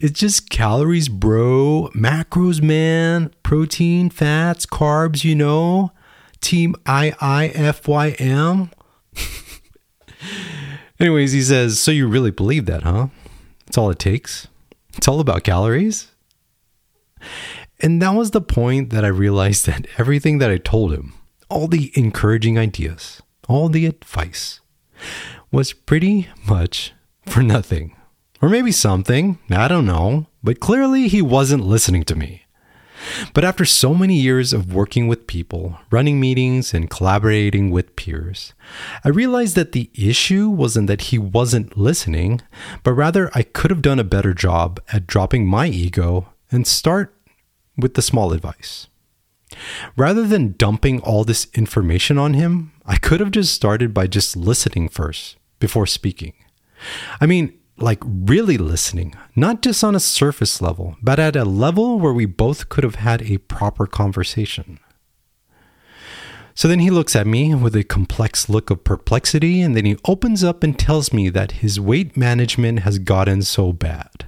It's 0.00 0.18
just 0.18 0.50
calories, 0.50 1.08
bro. 1.08 1.90
Macros, 1.94 2.60
man. 2.60 3.32
Protein, 3.44 4.10
fats, 4.10 4.66
carbs, 4.66 5.22
you 5.22 5.36
know. 5.36 5.92
Team 6.40 6.74
IIFYM. 6.84 8.72
Anyways, 10.98 11.30
he 11.30 11.42
says, 11.42 11.78
So 11.78 11.92
you 11.92 12.08
really 12.08 12.32
believe 12.32 12.66
that, 12.66 12.82
huh? 12.82 13.06
That's 13.66 13.78
all 13.78 13.90
it 13.90 14.00
takes? 14.00 14.48
It's 14.96 15.06
all 15.06 15.20
about 15.20 15.44
calories? 15.44 16.10
And 17.84 18.00
that 18.00 18.14
was 18.14 18.30
the 18.30 18.40
point 18.40 18.88
that 18.90 19.04
I 19.04 19.08
realized 19.08 19.66
that 19.66 19.86
everything 19.98 20.38
that 20.38 20.50
I 20.50 20.56
told 20.56 20.94
him, 20.94 21.12
all 21.50 21.68
the 21.68 21.92
encouraging 21.94 22.58
ideas, 22.58 23.20
all 23.46 23.68
the 23.68 23.84
advice, 23.84 24.60
was 25.52 25.74
pretty 25.74 26.28
much 26.48 26.94
for 27.26 27.42
nothing. 27.42 27.94
Or 28.40 28.48
maybe 28.48 28.72
something, 28.72 29.38
I 29.50 29.68
don't 29.68 29.84
know, 29.84 30.28
but 30.42 30.60
clearly 30.60 31.08
he 31.08 31.20
wasn't 31.20 31.66
listening 31.66 32.04
to 32.04 32.16
me. 32.16 32.46
But 33.34 33.44
after 33.44 33.66
so 33.66 33.92
many 33.92 34.16
years 34.16 34.54
of 34.54 34.72
working 34.72 35.06
with 35.06 35.26
people, 35.26 35.76
running 35.90 36.18
meetings, 36.18 36.72
and 36.72 36.88
collaborating 36.88 37.70
with 37.70 37.96
peers, 37.96 38.54
I 39.04 39.10
realized 39.10 39.56
that 39.56 39.72
the 39.72 39.90
issue 39.94 40.48
wasn't 40.48 40.86
that 40.86 41.02
he 41.12 41.18
wasn't 41.18 41.76
listening, 41.76 42.40
but 42.82 42.94
rather 42.94 43.30
I 43.34 43.42
could 43.42 43.70
have 43.70 43.82
done 43.82 43.98
a 43.98 44.04
better 44.04 44.32
job 44.32 44.80
at 44.90 45.06
dropping 45.06 45.46
my 45.46 45.66
ego 45.66 46.32
and 46.50 46.66
start 46.66 47.14
with 47.76 47.94
the 47.94 48.02
small 48.02 48.32
advice. 48.32 48.88
Rather 49.96 50.26
than 50.26 50.54
dumping 50.58 51.00
all 51.00 51.24
this 51.24 51.46
information 51.54 52.18
on 52.18 52.34
him, 52.34 52.72
I 52.86 52.96
could 52.96 53.20
have 53.20 53.30
just 53.30 53.54
started 53.54 53.94
by 53.94 54.06
just 54.06 54.36
listening 54.36 54.88
first 54.88 55.36
before 55.58 55.86
speaking. 55.86 56.34
I 57.20 57.26
mean, 57.26 57.58
like 57.76 58.02
really 58.04 58.58
listening, 58.58 59.14
not 59.34 59.62
just 59.62 59.82
on 59.82 59.94
a 59.94 60.00
surface 60.00 60.60
level, 60.62 60.96
but 61.02 61.18
at 61.18 61.36
a 61.36 61.44
level 61.44 61.98
where 61.98 62.12
we 62.12 62.26
both 62.26 62.68
could 62.68 62.84
have 62.84 62.96
had 62.96 63.22
a 63.22 63.38
proper 63.38 63.86
conversation. 63.86 64.78
So 66.54 66.68
then 66.68 66.78
he 66.78 66.90
looks 66.90 67.16
at 67.16 67.26
me 67.26 67.52
with 67.52 67.74
a 67.74 67.82
complex 67.82 68.48
look 68.48 68.70
of 68.70 68.84
perplexity, 68.84 69.60
and 69.60 69.74
then 69.74 69.84
he 69.84 69.98
opens 70.04 70.44
up 70.44 70.62
and 70.62 70.78
tells 70.78 71.12
me 71.12 71.28
that 71.30 71.52
his 71.52 71.80
weight 71.80 72.16
management 72.16 72.80
has 72.80 73.00
gotten 73.00 73.42
so 73.42 73.72
bad. 73.72 74.26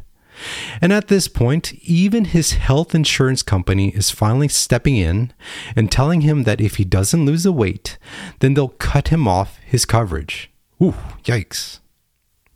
And 0.80 0.92
at 0.92 1.08
this 1.08 1.28
point, 1.28 1.74
even 1.82 2.26
his 2.26 2.52
health 2.52 2.94
insurance 2.94 3.42
company 3.42 3.88
is 3.88 4.10
finally 4.10 4.48
stepping 4.48 4.96
in 4.96 5.32
and 5.74 5.90
telling 5.90 6.20
him 6.20 6.44
that 6.44 6.60
if 6.60 6.76
he 6.76 6.84
doesn't 6.84 7.24
lose 7.24 7.44
the 7.44 7.52
weight, 7.52 7.98
then 8.40 8.54
they'll 8.54 8.68
cut 8.68 9.08
him 9.08 9.26
off 9.26 9.58
his 9.64 9.84
coverage. 9.84 10.50
Ooh, 10.82 10.94
yikes. 11.24 11.80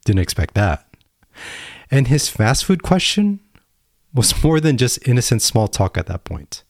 Didn't 0.05 0.21
expect 0.21 0.55
that. 0.55 0.87
And 1.91 2.09
his 2.09 2.29
fast 2.29 2.65
food 2.65 2.83
question 2.83 3.41
was 4.15 4.43
more 4.45 4.61
than 4.61 4.77
just 4.77 5.07
innocent 5.07 5.43
small 5.43 5.69
talk 5.69 5.97
at 5.97 6.07
that 6.07 6.25
point. 6.25 6.63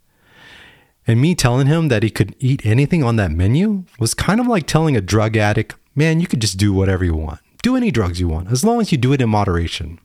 And 1.06 1.20
me 1.20 1.34
telling 1.34 1.66
him 1.66 1.88
that 1.88 2.02
he 2.02 2.10
could 2.10 2.36
eat 2.38 2.64
anything 2.64 3.02
on 3.02 3.16
that 3.16 3.32
menu 3.32 3.84
was 3.98 4.14
kind 4.14 4.40
of 4.40 4.46
like 4.46 4.66
telling 4.66 4.96
a 4.96 5.00
drug 5.00 5.36
addict, 5.36 5.74
man, 5.94 6.20
you 6.20 6.26
could 6.26 6.40
just 6.40 6.58
do 6.58 6.72
whatever 6.72 7.04
you 7.04 7.14
want. 7.14 7.40
Do 7.62 7.76
any 7.76 7.90
drugs 7.90 8.20
you 8.20 8.28
want, 8.28 8.50
as 8.50 8.64
long 8.64 8.80
as 8.80 8.92
you 8.92 8.98
do 8.98 9.12
it 9.12 9.20
in 9.20 9.28
moderation. 9.28 9.98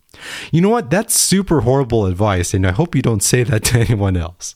You 0.51 0.61
know 0.61 0.69
what? 0.69 0.89
That's 0.89 1.19
super 1.19 1.61
horrible 1.61 2.05
advice, 2.05 2.53
and 2.53 2.65
I 2.65 2.71
hope 2.71 2.95
you 2.95 3.01
don't 3.01 3.23
say 3.23 3.43
that 3.43 3.63
to 3.65 3.79
anyone 3.79 4.17
else. 4.17 4.55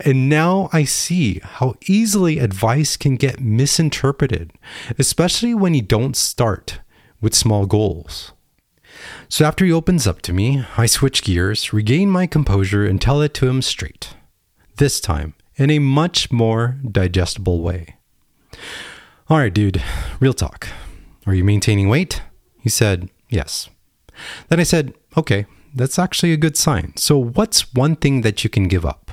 And 0.00 0.28
now 0.28 0.68
I 0.72 0.84
see 0.84 1.40
how 1.42 1.74
easily 1.86 2.38
advice 2.38 2.96
can 2.96 3.16
get 3.16 3.40
misinterpreted, 3.40 4.52
especially 4.98 5.54
when 5.54 5.74
you 5.74 5.82
don't 5.82 6.16
start 6.16 6.80
with 7.20 7.34
small 7.34 7.66
goals. 7.66 8.32
So 9.28 9.44
after 9.44 9.64
he 9.64 9.72
opens 9.72 10.06
up 10.06 10.20
to 10.22 10.32
me, 10.32 10.64
I 10.76 10.86
switch 10.86 11.22
gears, 11.22 11.72
regain 11.72 12.10
my 12.10 12.26
composure, 12.26 12.84
and 12.84 13.00
tell 13.00 13.22
it 13.22 13.34
to 13.34 13.48
him 13.48 13.62
straight. 13.62 14.14
This 14.76 15.00
time, 15.00 15.34
in 15.56 15.70
a 15.70 15.78
much 15.78 16.30
more 16.32 16.78
digestible 16.90 17.60
way. 17.62 17.96
All 19.28 19.38
right, 19.38 19.52
dude, 19.52 19.82
real 20.18 20.32
talk. 20.32 20.68
Are 21.26 21.34
you 21.34 21.44
maintaining 21.44 21.88
weight? 21.88 22.22
He 22.58 22.68
said, 22.68 23.10
Yes. 23.28 23.68
Then 24.48 24.60
I 24.60 24.64
said, 24.64 24.94
Okay, 25.16 25.46
that's 25.74 25.98
actually 25.98 26.32
a 26.32 26.36
good 26.36 26.56
sign. 26.56 26.92
So, 26.96 27.18
what's 27.18 27.72
one 27.74 27.96
thing 27.96 28.22
that 28.22 28.44
you 28.44 28.50
can 28.50 28.68
give 28.68 28.84
up? 28.84 29.10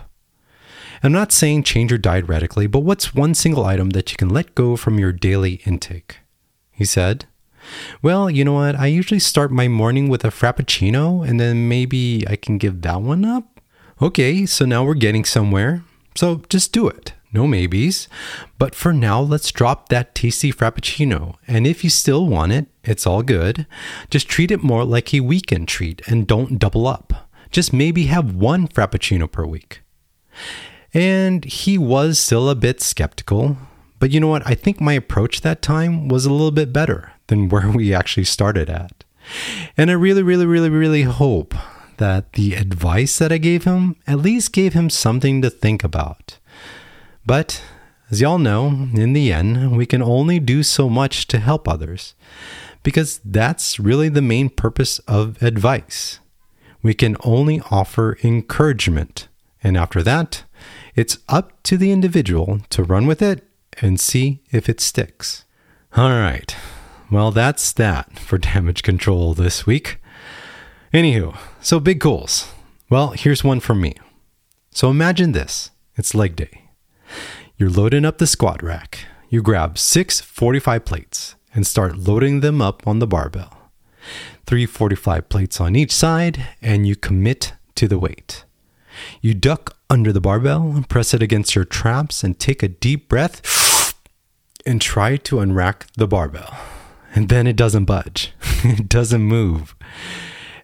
I'm 1.04 1.12
not 1.12 1.32
saying 1.32 1.64
change 1.64 1.92
your 1.92 2.00
diet 2.00 2.28
radically, 2.28 2.68
but 2.68 2.80
what's 2.80 3.14
one 3.14 3.36
single 3.36 3.66
item 3.66 3.92
that 3.92 4.12
you 4.12 4.18
can 4.18 4.30
let 4.30 4.56
go 4.56 4.76
from 4.76 4.98
your 4.98 5.12
daily 5.12 5.62
intake? 5.66 6.18
He 6.72 6.86
said, 6.86 7.26
well, 8.02 8.30
you 8.30 8.44
know 8.44 8.54
what? 8.54 8.76
I 8.76 8.88
usually 8.88 9.20
start 9.20 9.52
my 9.52 9.68
morning 9.68 10.10
with 10.10 10.24
a 10.24 10.30
Frappuccino 10.30 11.28
and 11.28 11.40
then 11.40 11.68
maybe 11.68 12.26
I 12.28 12.36
can 12.36 12.58
give 12.58 12.82
that 12.82 13.02
one 13.02 13.26
up. 13.26 13.62
Okay, 14.02 14.46
so 14.46 14.66
now 14.66 14.84
we're 14.84 14.94
getting 14.94 15.26
somewhere. 15.26 15.84
So 16.16 16.44
just 16.50 16.72
do 16.72 16.88
it. 16.88 17.14
No 17.38 17.46
maybes. 17.46 18.08
But 18.58 18.74
for 18.74 18.92
now, 18.92 19.22
let's 19.22 19.52
drop 19.52 19.90
that 19.90 20.16
tasty 20.16 20.52
Frappuccino. 20.52 21.36
And 21.48 21.68
if 21.68 21.84
you 21.84 21.90
still 21.92 22.26
want 22.26 22.52
it, 22.52 22.66
it's 22.84 23.06
all 23.06 23.22
good. 23.22 23.68
Just 24.10 24.28
treat 24.28 24.50
it 24.50 24.64
more 24.64 24.84
like 24.84 25.14
a 25.14 25.20
weekend 25.20 25.68
treat 25.68 26.02
and 26.08 26.26
don't 26.26 26.58
double 26.58 26.88
up. 26.88 27.30
Just 27.52 27.72
maybe 27.72 28.08
have 28.08 28.34
one 28.34 28.68
Frappuccino 28.68 29.32
per 29.32 29.46
week. 29.46 29.82
And 30.96 31.46
he 31.46 31.78
was 31.78 32.18
still 32.18 32.50
a 32.50 32.56
bit 32.56 32.82
skeptical. 32.82 33.56
But 34.00 34.10
you 34.10 34.20
know 34.20 34.30
what? 34.30 34.48
I 34.48 34.56
think 34.56 34.82
my 34.82 34.94
approach 34.94 35.42
that 35.42 35.62
time 35.62 36.08
was 36.08 36.26
a 36.26 36.32
little 36.32 36.50
bit 36.50 36.74
better 36.74 37.12
than 37.28 37.50
where 37.50 37.70
we 37.70 37.94
actually 37.94 38.24
started 38.24 38.68
at. 38.68 39.04
And 39.78 39.92
I 39.92 39.94
really, 39.94 40.24
really, 40.24 40.48
really, 40.48 40.72
really 40.72 41.04
hope 41.04 41.54
that 41.98 42.34
the 42.34 42.56
advice 42.56 43.20
that 43.20 43.32
I 43.32 43.38
gave 43.38 43.66
him 43.66 43.96
at 44.08 44.18
least 44.18 44.54
gave 44.54 44.74
him 44.74 44.90
something 44.90 45.44
to 45.44 45.52
think 45.52 45.84
about. 45.84 46.40
But 47.28 47.62
as 48.10 48.22
y'all 48.22 48.40
know, 48.40 48.68
in 48.94 49.12
the 49.12 49.34
end, 49.34 49.76
we 49.76 49.86
can 49.86 50.02
only 50.02 50.40
do 50.40 50.64
so 50.64 50.90
much 50.90 51.28
to 51.28 51.40
help 51.40 51.68
others 51.68 52.16
because 52.84 53.20
that's 53.26 53.82
really 53.82 54.08
the 54.08 54.22
main 54.22 54.50
purpose 54.50 55.00
of 55.00 55.42
advice. 55.44 56.20
We 56.82 56.94
can 56.94 57.18
only 57.26 57.62
offer 57.70 58.18
encouragement. 58.24 59.28
And 59.62 59.76
after 59.76 60.02
that, 60.04 60.46
it's 60.96 61.18
up 61.28 61.62
to 61.64 61.76
the 61.76 61.92
individual 61.92 62.62
to 62.70 62.84
run 62.84 63.08
with 63.08 63.22
it 63.22 63.44
and 63.82 64.00
see 64.00 64.42
if 64.52 64.70
it 64.70 64.80
sticks. 64.80 65.44
All 65.98 66.12
right. 66.12 66.56
Well, 67.12 67.32
that's 67.32 67.74
that 67.74 68.18
for 68.20 68.38
damage 68.54 68.84
control 68.84 69.34
this 69.34 69.66
week. 69.66 70.00
Anywho, 70.94 71.38
so 71.60 71.82
big 71.82 72.00
goals. 72.00 72.54
Well, 72.90 73.10
here's 73.10 73.44
one 73.44 73.60
from 73.60 73.82
me. 73.82 73.96
So 74.72 74.90
imagine 74.90 75.34
this 75.34 75.72
it's 75.98 76.16
leg 76.16 76.38
day. 76.38 76.67
You're 77.58 77.70
loading 77.70 78.06
up 78.06 78.18
the 78.18 78.28
squat 78.28 78.62
rack. 78.62 79.00
You 79.30 79.42
grab 79.42 79.78
six 79.78 80.22
45 80.22 80.86
plates 80.86 81.36
and 81.54 81.66
start 81.66 81.98
loading 81.98 82.42
them 82.42 82.62
up 82.62 82.88
on 82.88 83.00
the 83.00 83.08
barbell. 83.08 83.72
Three 84.46 84.66
45 84.66 85.28
plates 85.28 85.60
on 85.60 85.76
each 85.76 85.92
side, 85.92 86.46
and 86.62 86.88
you 86.88 86.96
commit 86.96 87.54
to 87.76 87.88
the 87.88 88.00
weight. 88.00 88.46
You 89.22 89.34
duck 89.34 89.76
under 89.90 90.14
the 90.14 90.22
barbell, 90.22 90.84
press 90.88 91.14
it 91.14 91.22
against 91.22 91.56
your 91.56 91.66
traps, 91.66 92.24
and 92.24 92.40
take 92.40 92.64
a 92.64 92.68
deep 92.68 93.10
breath 93.10 93.94
and 94.66 94.82
try 94.82 95.18
to 95.18 95.38
unrack 95.38 95.92
the 95.96 96.08
barbell. 96.08 96.56
And 97.14 97.30
then 97.30 97.48
it 97.48 97.56
doesn't 97.56 97.86
budge, 97.86 98.34
it 98.64 98.88
doesn't 98.88 99.22
move. 99.22 99.76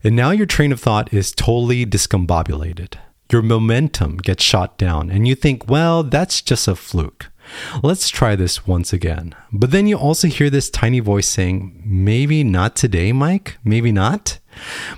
And 0.03 0.15
now 0.15 0.31
your 0.31 0.45
train 0.45 0.71
of 0.71 0.79
thought 0.79 1.13
is 1.13 1.31
totally 1.31 1.85
discombobulated. 1.85 2.95
Your 3.32 3.42
momentum 3.42 4.18
gets 4.18 4.44
shot 4.44 4.77
down, 4.77 5.10
and 5.10 5.27
you 5.27 5.36
think, 5.36 5.70
well, 5.70 6.03
that's 6.03 6.42
just 6.42 6.68
a 6.68 6.75
fluke. 6.75 7.32
Let's 7.82 8.10
try 8.10 8.36
this 8.36 8.68
once 8.68 8.94
again. 8.94 9.36
But 9.51 9.72
then 9.72 9.88
you 9.88 9.98
also 9.98 10.27
hear 10.27 10.50
this 10.50 10.70
tiny 10.70 11.00
voice 11.00 11.27
saying, 11.27 11.82
maybe 11.86 12.44
not 12.44 12.75
today, 12.75 13.12
Mike, 13.12 13.58
maybe 13.63 13.92
not. 13.92 14.39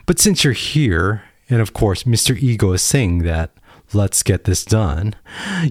But 0.05 0.19
since 0.19 0.43
you're 0.43 0.53
here, 0.53 1.23
and 1.49 1.61
of 1.61 1.73
course, 1.73 2.03
Mr. 2.03 2.37
Ego 2.37 2.73
is 2.73 2.81
saying 2.81 3.19
that, 3.19 3.51
let's 3.93 4.23
get 4.23 4.43
this 4.43 4.65
done, 4.65 5.15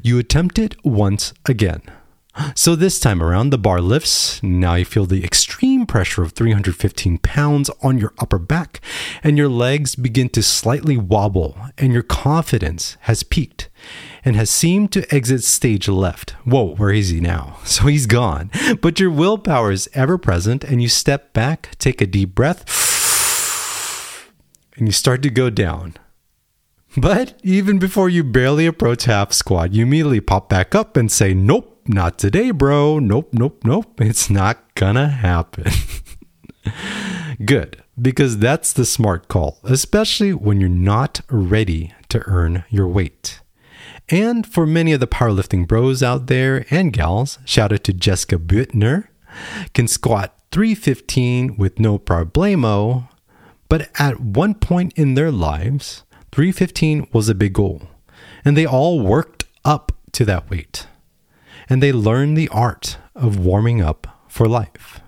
you 0.02 0.18
attempt 0.18 0.58
it 0.58 0.76
once 0.84 1.32
again. 1.46 1.82
So 2.56 2.74
this 2.74 2.98
time 2.98 3.22
around, 3.22 3.50
the 3.50 3.58
bar 3.58 3.80
lifts. 3.80 4.42
Now 4.42 4.74
you 4.74 4.84
feel 4.84 5.06
the 5.06 5.24
extreme 5.24 5.86
pressure 5.86 6.22
of 6.22 6.32
315 6.32 7.18
pounds 7.18 7.70
on 7.82 7.98
your 7.98 8.12
upper 8.18 8.38
back, 8.38 8.80
and 9.22 9.38
your 9.38 9.48
legs 9.48 9.94
begin 9.94 10.28
to 10.30 10.42
slightly 10.42 10.96
wobble, 10.96 11.56
and 11.78 11.92
your 11.92 12.02
confidence 12.02 12.96
has 13.02 13.22
peaked 13.22 13.68
and 14.24 14.34
has 14.34 14.50
seemed 14.50 14.90
to 14.92 15.14
exit 15.14 15.44
stage 15.44 15.88
left. 15.88 16.32
Whoa, 16.44 16.74
where 16.74 16.92
is 16.92 17.10
he 17.10 17.20
now? 17.20 17.58
So 17.64 17.86
he's 17.86 18.06
gone. 18.06 18.50
But 18.80 19.00
your 19.00 19.10
willpower 19.10 19.72
is 19.72 19.88
ever 19.94 20.16
present, 20.16 20.64
and 20.64 20.80
you 20.80 20.88
step 20.88 21.32
back, 21.32 21.70
take 21.78 22.00
a 22.00 22.06
deep 22.06 22.34
breath, 22.34 22.64
and 24.76 24.86
you 24.86 24.92
start 24.92 25.22
to 25.22 25.30
go 25.30 25.50
down. 25.50 25.94
But 26.96 27.38
even 27.42 27.80
before 27.80 28.08
you 28.08 28.22
barely 28.22 28.66
approach 28.66 29.04
half 29.04 29.32
squat, 29.32 29.72
you 29.72 29.84
immediately 29.84 30.20
pop 30.20 30.48
back 30.48 30.74
up 30.74 30.96
and 30.96 31.10
say, 31.10 31.34
Nope 31.34 31.73
not 31.88 32.18
today, 32.18 32.50
bro. 32.50 32.98
Nope, 32.98 33.30
nope, 33.32 33.60
nope. 33.64 34.00
It's 34.00 34.30
not 34.30 34.74
gonna 34.74 35.08
happen. 35.08 35.70
Good, 37.44 37.82
because 38.00 38.38
that's 38.38 38.72
the 38.72 38.84
smart 38.84 39.28
call, 39.28 39.58
especially 39.64 40.32
when 40.32 40.60
you're 40.60 40.68
not 40.70 41.20
ready 41.28 41.92
to 42.08 42.22
earn 42.26 42.64
your 42.70 42.88
weight. 42.88 43.40
And 44.08 44.46
for 44.46 44.66
many 44.66 44.92
of 44.92 45.00
the 45.00 45.06
powerlifting 45.06 45.66
bros 45.66 46.02
out 46.02 46.26
there 46.26 46.66
and 46.70 46.92
gals, 46.92 47.38
shout 47.44 47.72
out 47.72 47.84
to 47.84 47.92
Jessica 47.92 48.36
Buettner, 48.36 49.08
can 49.72 49.88
squat 49.88 50.38
315 50.52 51.56
with 51.56 51.78
no 51.78 51.98
problemo, 51.98 53.08
but 53.68 53.88
at 53.98 54.20
one 54.20 54.54
point 54.54 54.92
in 54.96 55.14
their 55.14 55.32
lives, 55.32 56.04
315 56.32 57.08
was 57.12 57.28
a 57.28 57.34
big 57.34 57.54
goal, 57.54 57.82
and 58.44 58.56
they 58.56 58.66
all 58.66 59.00
worked 59.00 59.44
up 59.64 59.92
to 60.12 60.24
that 60.24 60.48
weight 60.50 60.86
and 61.68 61.82
they 61.82 61.92
learn 61.92 62.34
the 62.34 62.48
art 62.48 62.98
of 63.14 63.38
warming 63.38 63.80
up 63.80 64.06
for 64.28 64.48
life. 64.48 65.00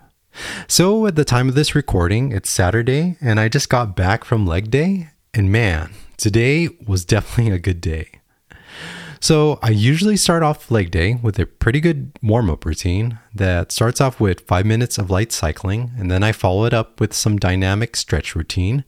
So, 0.67 1.07
at 1.07 1.15
the 1.15 1.25
time 1.25 1.49
of 1.49 1.55
this 1.55 1.73
recording, 1.73 2.31
it's 2.31 2.49
Saturday, 2.49 3.17
and 3.19 3.39
I 3.39 3.49
just 3.49 3.69
got 3.69 3.95
back 3.95 4.23
from 4.23 4.45
leg 4.45 4.69
day, 4.69 5.09
and 5.33 5.51
man, 5.51 5.91
today 6.15 6.69
was 6.85 7.05
definitely 7.13 7.53
a 7.53 7.59
good 7.59 7.81
day. 7.81 8.09
So, 9.19 9.57
I 9.63 9.69
usually 9.69 10.15
start 10.15 10.43
off 10.43 10.69
leg 10.69 10.91
day 10.91 11.15
with 11.15 11.39
a 11.39 11.47
pretty 11.47 11.79
good 11.79 12.11
warm 12.21 12.51
up 12.51 12.65
routine 12.65 13.17
that 13.33 13.71
starts 13.71 13.99
off 13.99 14.19
with 14.19 14.41
five 14.41 14.65
minutes 14.65 14.99
of 14.99 15.09
light 15.09 15.31
cycling, 15.31 15.91
and 15.97 16.11
then 16.11 16.23
I 16.23 16.31
follow 16.31 16.65
it 16.65 16.73
up 16.73 16.99
with 16.99 17.13
some 17.13 17.37
dynamic 17.37 17.95
stretch 17.95 18.35
routine. 18.35 18.85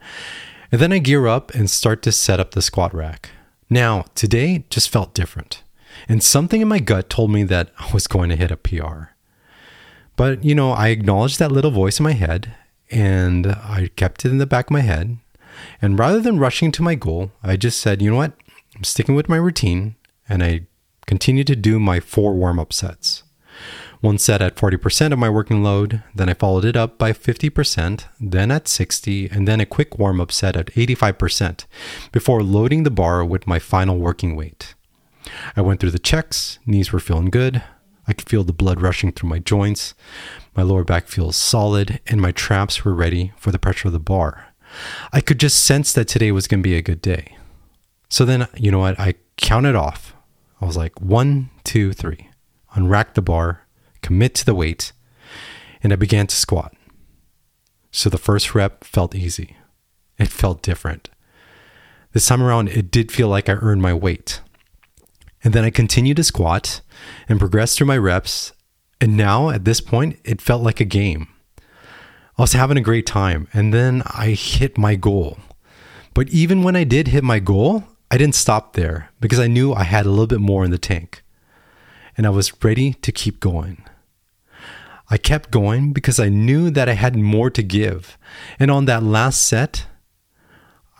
And 0.71 0.79
then 0.79 0.93
I 0.93 0.99
gear 0.99 1.25
up 1.25 1.55
and 1.55 1.67
start 1.67 2.03
to 2.03 2.11
set 2.11 2.39
up 2.39 2.51
the 2.51 2.61
squat 2.61 2.93
rack. 2.93 3.31
Now, 3.71 4.05
today 4.13 4.65
just 4.69 4.89
felt 4.89 5.15
different. 5.15 5.63
And 6.07 6.23
something 6.23 6.61
in 6.61 6.67
my 6.67 6.79
gut 6.79 7.09
told 7.09 7.31
me 7.31 7.43
that 7.43 7.71
I 7.77 7.91
was 7.93 8.07
going 8.07 8.29
to 8.29 8.35
hit 8.35 8.51
a 8.51 8.57
PR. 8.57 9.13
But, 10.15 10.43
you 10.43 10.55
know, 10.55 10.71
I 10.71 10.89
acknowledged 10.89 11.39
that 11.39 11.51
little 11.51 11.71
voice 11.71 11.99
in 11.99 12.03
my 12.03 12.13
head 12.13 12.55
and 12.91 13.47
I 13.47 13.89
kept 13.95 14.25
it 14.25 14.31
in 14.31 14.37
the 14.37 14.45
back 14.45 14.67
of 14.67 14.71
my 14.71 14.81
head. 14.81 15.17
And 15.81 15.99
rather 15.99 16.19
than 16.19 16.39
rushing 16.39 16.71
to 16.73 16.83
my 16.83 16.95
goal, 16.95 17.31
I 17.43 17.57
just 17.57 17.79
said, 17.79 18.01
you 18.01 18.09
know 18.11 18.17
what? 18.17 18.33
I'm 18.75 18.83
sticking 18.83 19.15
with 19.15 19.29
my 19.29 19.37
routine 19.37 19.95
and 20.27 20.43
I 20.43 20.67
continued 21.05 21.47
to 21.47 21.55
do 21.55 21.79
my 21.79 21.99
four 21.99 22.33
warm 22.33 22.59
up 22.59 22.71
sets. 22.73 23.23
One 24.01 24.17
set 24.17 24.41
at 24.41 24.55
40% 24.55 25.11
of 25.11 25.19
my 25.19 25.29
working 25.29 25.61
load, 25.61 26.03
then 26.15 26.29
I 26.29 26.33
followed 26.33 26.63
it 26.63 26.77
up 26.77 26.97
by 26.97 27.11
50%, 27.11 28.05
then 28.21 28.49
at 28.49 28.67
60, 28.67 29.27
and 29.27 29.45
then 29.45 29.59
a 29.59 29.65
quick 29.65 29.99
warm 29.99 30.21
up 30.21 30.31
set 30.31 30.55
at 30.55 30.67
85% 30.67 31.65
before 32.13 32.41
loading 32.41 32.83
the 32.83 32.91
bar 32.91 33.25
with 33.25 33.45
my 33.45 33.59
final 33.59 33.97
working 33.97 34.37
weight. 34.37 34.73
I 35.55 35.61
went 35.61 35.79
through 35.79 35.91
the 35.91 35.99
checks, 35.99 36.59
knees 36.65 36.91
were 36.91 36.99
feeling 36.99 37.29
good. 37.29 37.63
I 38.07 38.13
could 38.13 38.27
feel 38.27 38.43
the 38.43 38.53
blood 38.53 38.81
rushing 38.81 39.11
through 39.11 39.29
my 39.29 39.39
joints. 39.39 39.93
My 40.55 40.63
lower 40.63 40.83
back 40.83 41.07
feels 41.07 41.35
solid, 41.35 41.99
and 42.07 42.19
my 42.19 42.31
traps 42.31 42.83
were 42.83 42.95
ready 42.95 43.33
for 43.37 43.51
the 43.51 43.59
pressure 43.59 43.89
of 43.89 43.93
the 43.93 43.99
bar. 43.99 44.47
I 45.13 45.21
could 45.21 45.39
just 45.39 45.63
sense 45.63 45.93
that 45.93 46.07
today 46.07 46.31
was 46.31 46.47
going 46.47 46.61
to 46.61 46.67
be 46.67 46.75
a 46.75 46.81
good 46.81 47.01
day. 47.01 47.37
So 48.09 48.25
then, 48.25 48.47
you 48.55 48.71
know 48.71 48.79
what? 48.79 48.99
I 48.99 49.15
counted 49.37 49.75
off. 49.75 50.15
I 50.59 50.65
was 50.65 50.75
like, 50.75 50.99
one, 50.99 51.51
two, 51.63 51.93
three. 51.93 52.29
Unrack 52.75 53.13
the 53.13 53.21
bar, 53.21 53.67
commit 54.01 54.35
to 54.35 54.45
the 54.45 54.55
weight, 54.55 54.91
and 55.83 55.93
I 55.93 55.95
began 55.95 56.27
to 56.27 56.35
squat. 56.35 56.75
So 57.91 58.09
the 58.09 58.17
first 58.17 58.53
rep 58.53 58.83
felt 58.83 59.15
easy. 59.15 59.55
It 60.17 60.29
felt 60.29 60.61
different. 60.61 61.09
This 62.11 62.25
time 62.25 62.41
around, 62.41 62.69
it 62.69 62.91
did 62.91 63.11
feel 63.11 63.27
like 63.27 63.49
I 63.49 63.53
earned 63.53 63.81
my 63.81 63.93
weight. 63.93 64.41
And 65.43 65.53
then 65.53 65.63
I 65.63 65.69
continued 65.69 66.17
to 66.17 66.23
squat 66.23 66.81
and 67.27 67.39
progress 67.39 67.75
through 67.75 67.87
my 67.87 67.97
reps. 67.97 68.53
And 68.99 69.15
now 69.15 69.49
at 69.49 69.65
this 69.65 69.81
point, 69.81 70.19
it 70.23 70.41
felt 70.41 70.61
like 70.61 70.79
a 70.79 70.85
game. 70.85 71.27
I 72.37 72.41
was 72.41 72.53
having 72.53 72.77
a 72.77 72.81
great 72.81 73.05
time. 73.05 73.47
And 73.53 73.73
then 73.73 74.03
I 74.05 74.29
hit 74.29 74.77
my 74.77 74.95
goal. 74.95 75.37
But 76.13 76.29
even 76.29 76.63
when 76.63 76.75
I 76.75 76.83
did 76.83 77.09
hit 77.09 77.23
my 77.23 77.39
goal, 77.39 77.85
I 78.11 78.17
didn't 78.17 78.35
stop 78.35 78.73
there 78.73 79.09
because 79.19 79.39
I 79.39 79.47
knew 79.47 79.73
I 79.73 79.83
had 79.83 80.05
a 80.05 80.09
little 80.09 80.27
bit 80.27 80.41
more 80.41 80.65
in 80.65 80.71
the 80.71 80.77
tank. 80.77 81.23
And 82.17 82.25
I 82.25 82.31
was 82.31 82.63
ready 82.63 82.93
to 82.93 83.11
keep 83.11 83.39
going. 83.39 83.83
I 85.09 85.17
kept 85.17 85.51
going 85.51 85.93
because 85.93 86.19
I 86.19 86.29
knew 86.29 86.69
that 86.69 86.89
I 86.89 86.93
had 86.93 87.15
more 87.15 87.49
to 87.49 87.63
give. 87.63 88.17
And 88.59 88.69
on 88.69 88.85
that 88.85 89.03
last 89.03 89.45
set, 89.45 89.87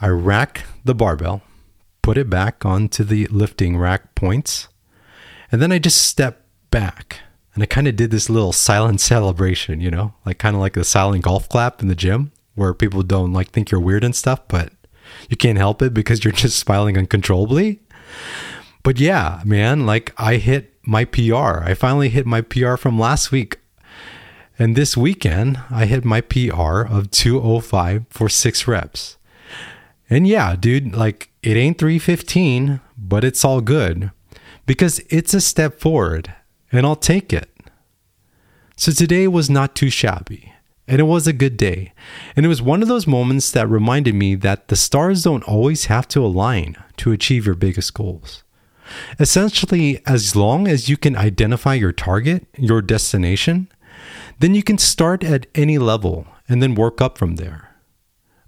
I 0.01 0.07
racked 0.07 0.63
the 0.85 0.95
barbell 0.95 1.41
put 2.01 2.17
it 2.17 2.29
back 2.29 2.65
onto 2.65 3.03
the 3.03 3.27
lifting 3.27 3.77
rack 3.77 4.15
points. 4.15 4.67
And 5.51 5.61
then 5.61 5.71
I 5.71 5.79
just 5.79 6.05
stepped 6.05 6.43
back 6.71 7.21
and 7.53 7.63
I 7.63 7.65
kind 7.65 7.87
of 7.87 7.95
did 7.95 8.11
this 8.11 8.29
little 8.29 8.53
silent 8.53 9.01
celebration, 9.01 9.81
you 9.81 9.91
know, 9.91 10.13
like 10.25 10.37
kind 10.37 10.55
of 10.55 10.61
like 10.61 10.73
the 10.73 10.83
silent 10.83 11.23
golf 11.23 11.49
clap 11.49 11.81
in 11.81 11.87
the 11.87 11.95
gym 11.95 12.31
where 12.55 12.73
people 12.73 13.03
don't 13.03 13.33
like 13.33 13.51
think 13.51 13.71
you're 13.71 13.81
weird 13.81 14.03
and 14.03 14.15
stuff, 14.15 14.47
but 14.47 14.73
you 15.29 15.37
can't 15.37 15.57
help 15.57 15.81
it 15.81 15.93
because 15.93 16.23
you're 16.23 16.33
just 16.45 16.59
smiling 16.59 16.97
uncontrollably. 16.97 17.81
But 18.83 18.99
yeah, 18.99 19.41
man, 19.45 19.85
like 19.85 20.13
I 20.17 20.35
hit 20.35 20.75
my 20.83 21.05
PR. 21.05 21.59
I 21.63 21.73
finally 21.73 22.09
hit 22.09 22.25
my 22.25 22.41
PR 22.41 22.75
from 22.75 22.99
last 22.99 23.31
week. 23.31 23.59
And 24.57 24.75
this 24.75 24.97
weekend, 24.97 25.59
I 25.69 25.85
hit 25.85 26.03
my 26.03 26.19
PR 26.19 26.81
of 26.81 27.11
205 27.11 28.05
for 28.09 28.27
six 28.27 28.67
reps. 28.67 29.17
And 30.09 30.27
yeah, 30.27 30.55
dude, 30.55 30.95
like 30.95 31.29
it 31.43 31.55
ain't 31.55 31.77
315, 31.77 32.81
but 32.97 33.23
it's 33.23 33.45
all 33.45 33.61
good 33.61 34.11
because 34.65 34.99
it's 35.09 35.33
a 35.33 35.41
step 35.41 35.79
forward 35.79 36.33
and 36.71 36.85
I'll 36.85 36.95
take 36.95 37.31
it. 37.31 37.49
So 38.75 38.91
today 38.91 39.27
was 39.27 39.49
not 39.49 39.75
too 39.75 39.89
shabby 39.89 40.53
and 40.87 40.99
it 40.99 41.03
was 41.03 41.27
a 41.27 41.33
good 41.33 41.55
day. 41.55 41.93
And 42.35 42.45
it 42.45 42.49
was 42.49 42.61
one 42.61 42.81
of 42.81 42.87
those 42.87 43.05
moments 43.05 43.51
that 43.51 43.69
reminded 43.69 44.15
me 44.15 44.33
that 44.35 44.69
the 44.69 44.75
stars 44.75 45.23
don't 45.23 45.43
always 45.43 45.85
have 45.85 46.07
to 46.09 46.25
align 46.25 46.75
to 46.97 47.11
achieve 47.11 47.45
your 47.45 47.55
biggest 47.55 47.93
goals. 47.93 48.43
Essentially, 49.19 50.01
as 50.07 50.35
long 50.35 50.67
as 50.67 50.89
you 50.89 50.97
can 50.97 51.15
identify 51.15 51.75
your 51.75 51.91
target, 51.91 52.47
your 52.57 52.81
destination, 52.81 53.71
then 54.39 54.55
you 54.55 54.63
can 54.63 54.79
start 54.79 55.23
at 55.23 55.45
any 55.53 55.77
level 55.77 56.25
and 56.47 56.63
then 56.63 56.73
work 56.73 56.99
up 57.01 57.17
from 57.17 57.35
there. 57.35 57.75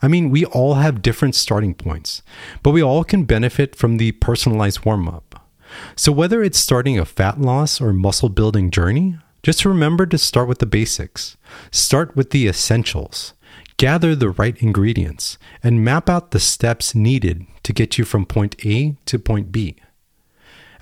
I 0.02 0.08
mean, 0.08 0.30
we 0.30 0.46
all 0.46 0.76
have 0.76 1.02
different 1.02 1.36
starting 1.36 1.74
points, 1.74 2.24
but 2.64 2.72
we 2.72 2.82
all 2.82 3.04
can 3.04 3.26
benefit 3.26 3.76
from 3.76 3.98
the 3.98 4.14
personalized 4.14 4.84
warm 4.86 5.08
up. 5.08 5.48
So, 5.96 6.12
whether 6.12 6.44
it's 6.44 6.60
starting 6.60 7.00
a 7.00 7.06
fat 7.06 7.40
loss 7.40 7.80
or 7.80 7.94
muscle 7.94 8.30
building 8.30 8.72
journey, 8.72 9.18
just 9.44 9.66
remember 9.66 10.06
to 10.06 10.18
start 10.18 10.48
with 10.48 10.60
the 10.60 10.66
basics. 10.66 11.38
Start 11.72 12.16
with 12.16 12.32
the 12.32 12.48
essentials. 12.48 13.34
Gather 13.78 14.16
the 14.16 14.30
right 14.30 14.56
ingredients 14.62 15.38
and 15.64 15.84
map 15.84 16.10
out 16.10 16.32
the 16.32 16.40
steps 16.40 16.94
needed 16.94 17.46
to 17.64 17.74
get 17.74 17.98
you 17.98 18.06
from 18.06 18.26
point 18.26 18.56
A 18.66 18.96
to 19.06 19.18
point 19.18 19.52
B. 19.52 19.78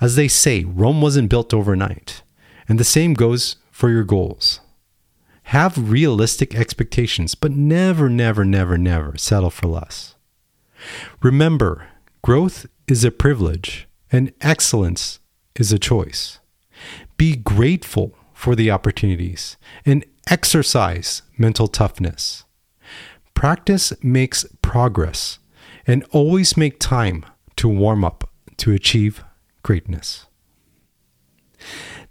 As 0.00 0.16
they 0.16 0.28
say, 0.28 0.64
Rome 0.64 1.00
wasn't 1.00 1.30
built 1.30 1.54
overnight. 1.54 2.22
And 2.68 2.78
the 2.78 2.84
same 2.84 3.14
goes 3.14 3.56
for 3.70 3.90
your 3.90 4.04
goals. 4.04 4.60
Have 5.50 5.90
realistic 5.90 6.54
expectations, 6.54 7.34
but 7.34 7.50
never, 7.50 8.08
never, 8.08 8.44
never, 8.44 8.78
never 8.78 9.18
settle 9.18 9.50
for 9.50 9.66
less. 9.66 10.14
Remember, 11.22 11.88
growth 12.22 12.66
is 12.86 13.02
a 13.02 13.10
privilege 13.10 13.88
and 14.12 14.32
excellence 14.40 15.18
is 15.56 15.72
a 15.72 15.78
choice. 15.80 16.38
Be 17.16 17.34
grateful 17.34 18.14
for 18.32 18.54
the 18.54 18.70
opportunities 18.70 19.56
and 19.84 20.04
exercise 20.28 21.22
mental 21.36 21.66
toughness. 21.66 22.44
Practice 23.34 23.92
makes 24.04 24.46
progress 24.62 25.40
and 25.84 26.04
always 26.12 26.56
make 26.56 26.78
time 26.78 27.26
to 27.56 27.68
warm 27.68 28.04
up 28.04 28.30
to 28.58 28.70
achieve 28.70 29.24
greatness. 29.64 30.26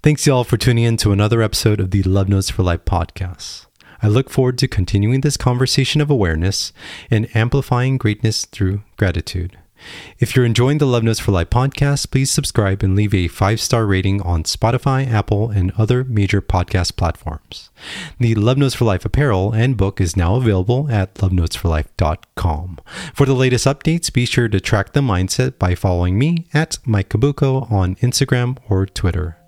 Thanks, 0.01 0.25
y'all, 0.25 0.45
for 0.45 0.55
tuning 0.55 0.85
in 0.85 0.95
to 0.97 1.11
another 1.11 1.41
episode 1.41 1.81
of 1.81 1.91
the 1.91 2.01
Love 2.03 2.29
Notes 2.29 2.49
for 2.49 2.63
Life 2.63 2.85
podcast. 2.85 3.65
I 4.01 4.07
look 4.07 4.29
forward 4.29 4.57
to 4.59 4.67
continuing 4.69 5.19
this 5.19 5.35
conversation 5.35 5.99
of 5.99 6.09
awareness 6.09 6.71
and 7.11 7.27
amplifying 7.35 7.97
greatness 7.97 8.45
through 8.45 8.83
gratitude. 8.95 9.57
If 10.17 10.37
you're 10.37 10.45
enjoying 10.45 10.77
the 10.77 10.85
Love 10.85 11.03
Notes 11.03 11.19
for 11.19 11.33
Life 11.33 11.49
podcast, 11.49 12.11
please 12.11 12.31
subscribe 12.31 12.81
and 12.81 12.95
leave 12.95 13.13
a 13.13 13.27
five 13.27 13.59
star 13.59 13.85
rating 13.85 14.21
on 14.21 14.43
Spotify, 14.43 15.05
Apple, 15.05 15.49
and 15.49 15.73
other 15.77 16.05
major 16.05 16.41
podcast 16.41 16.95
platforms. 16.95 17.69
The 18.19 18.35
Love 18.35 18.57
Notes 18.57 18.75
for 18.75 18.85
Life 18.85 19.03
apparel 19.03 19.51
and 19.51 19.75
book 19.75 19.99
is 19.99 20.15
now 20.15 20.35
available 20.35 20.89
at 20.89 21.15
lovenotesforlife.com. 21.15 22.79
For 23.13 23.25
the 23.25 23.33
latest 23.33 23.67
updates, 23.67 24.13
be 24.13 24.25
sure 24.25 24.47
to 24.47 24.61
track 24.61 24.93
the 24.93 25.01
mindset 25.01 25.59
by 25.59 25.75
following 25.75 26.17
me 26.17 26.47
at 26.53 26.77
Mike 26.85 27.09
Cabuco 27.09 27.69
on 27.69 27.95
Instagram 27.97 28.57
or 28.69 28.85
Twitter. 28.85 29.38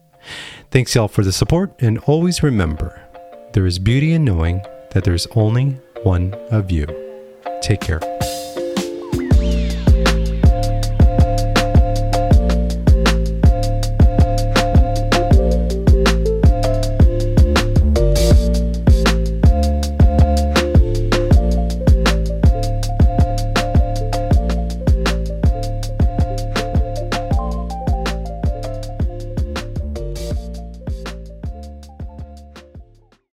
Thanks, 0.69 0.95
y'all, 0.95 1.07
for 1.07 1.23
the 1.23 1.31
support, 1.31 1.71
and 1.79 1.97
always 1.99 2.43
remember 2.43 3.01
there 3.53 3.65
is 3.65 3.79
beauty 3.79 4.13
in 4.13 4.23
knowing 4.23 4.61
that 4.91 5.03
there's 5.03 5.27
only 5.35 5.79
one 6.03 6.33
of 6.51 6.71
you. 6.71 6.87
Take 7.61 7.81
care. 7.81 8.20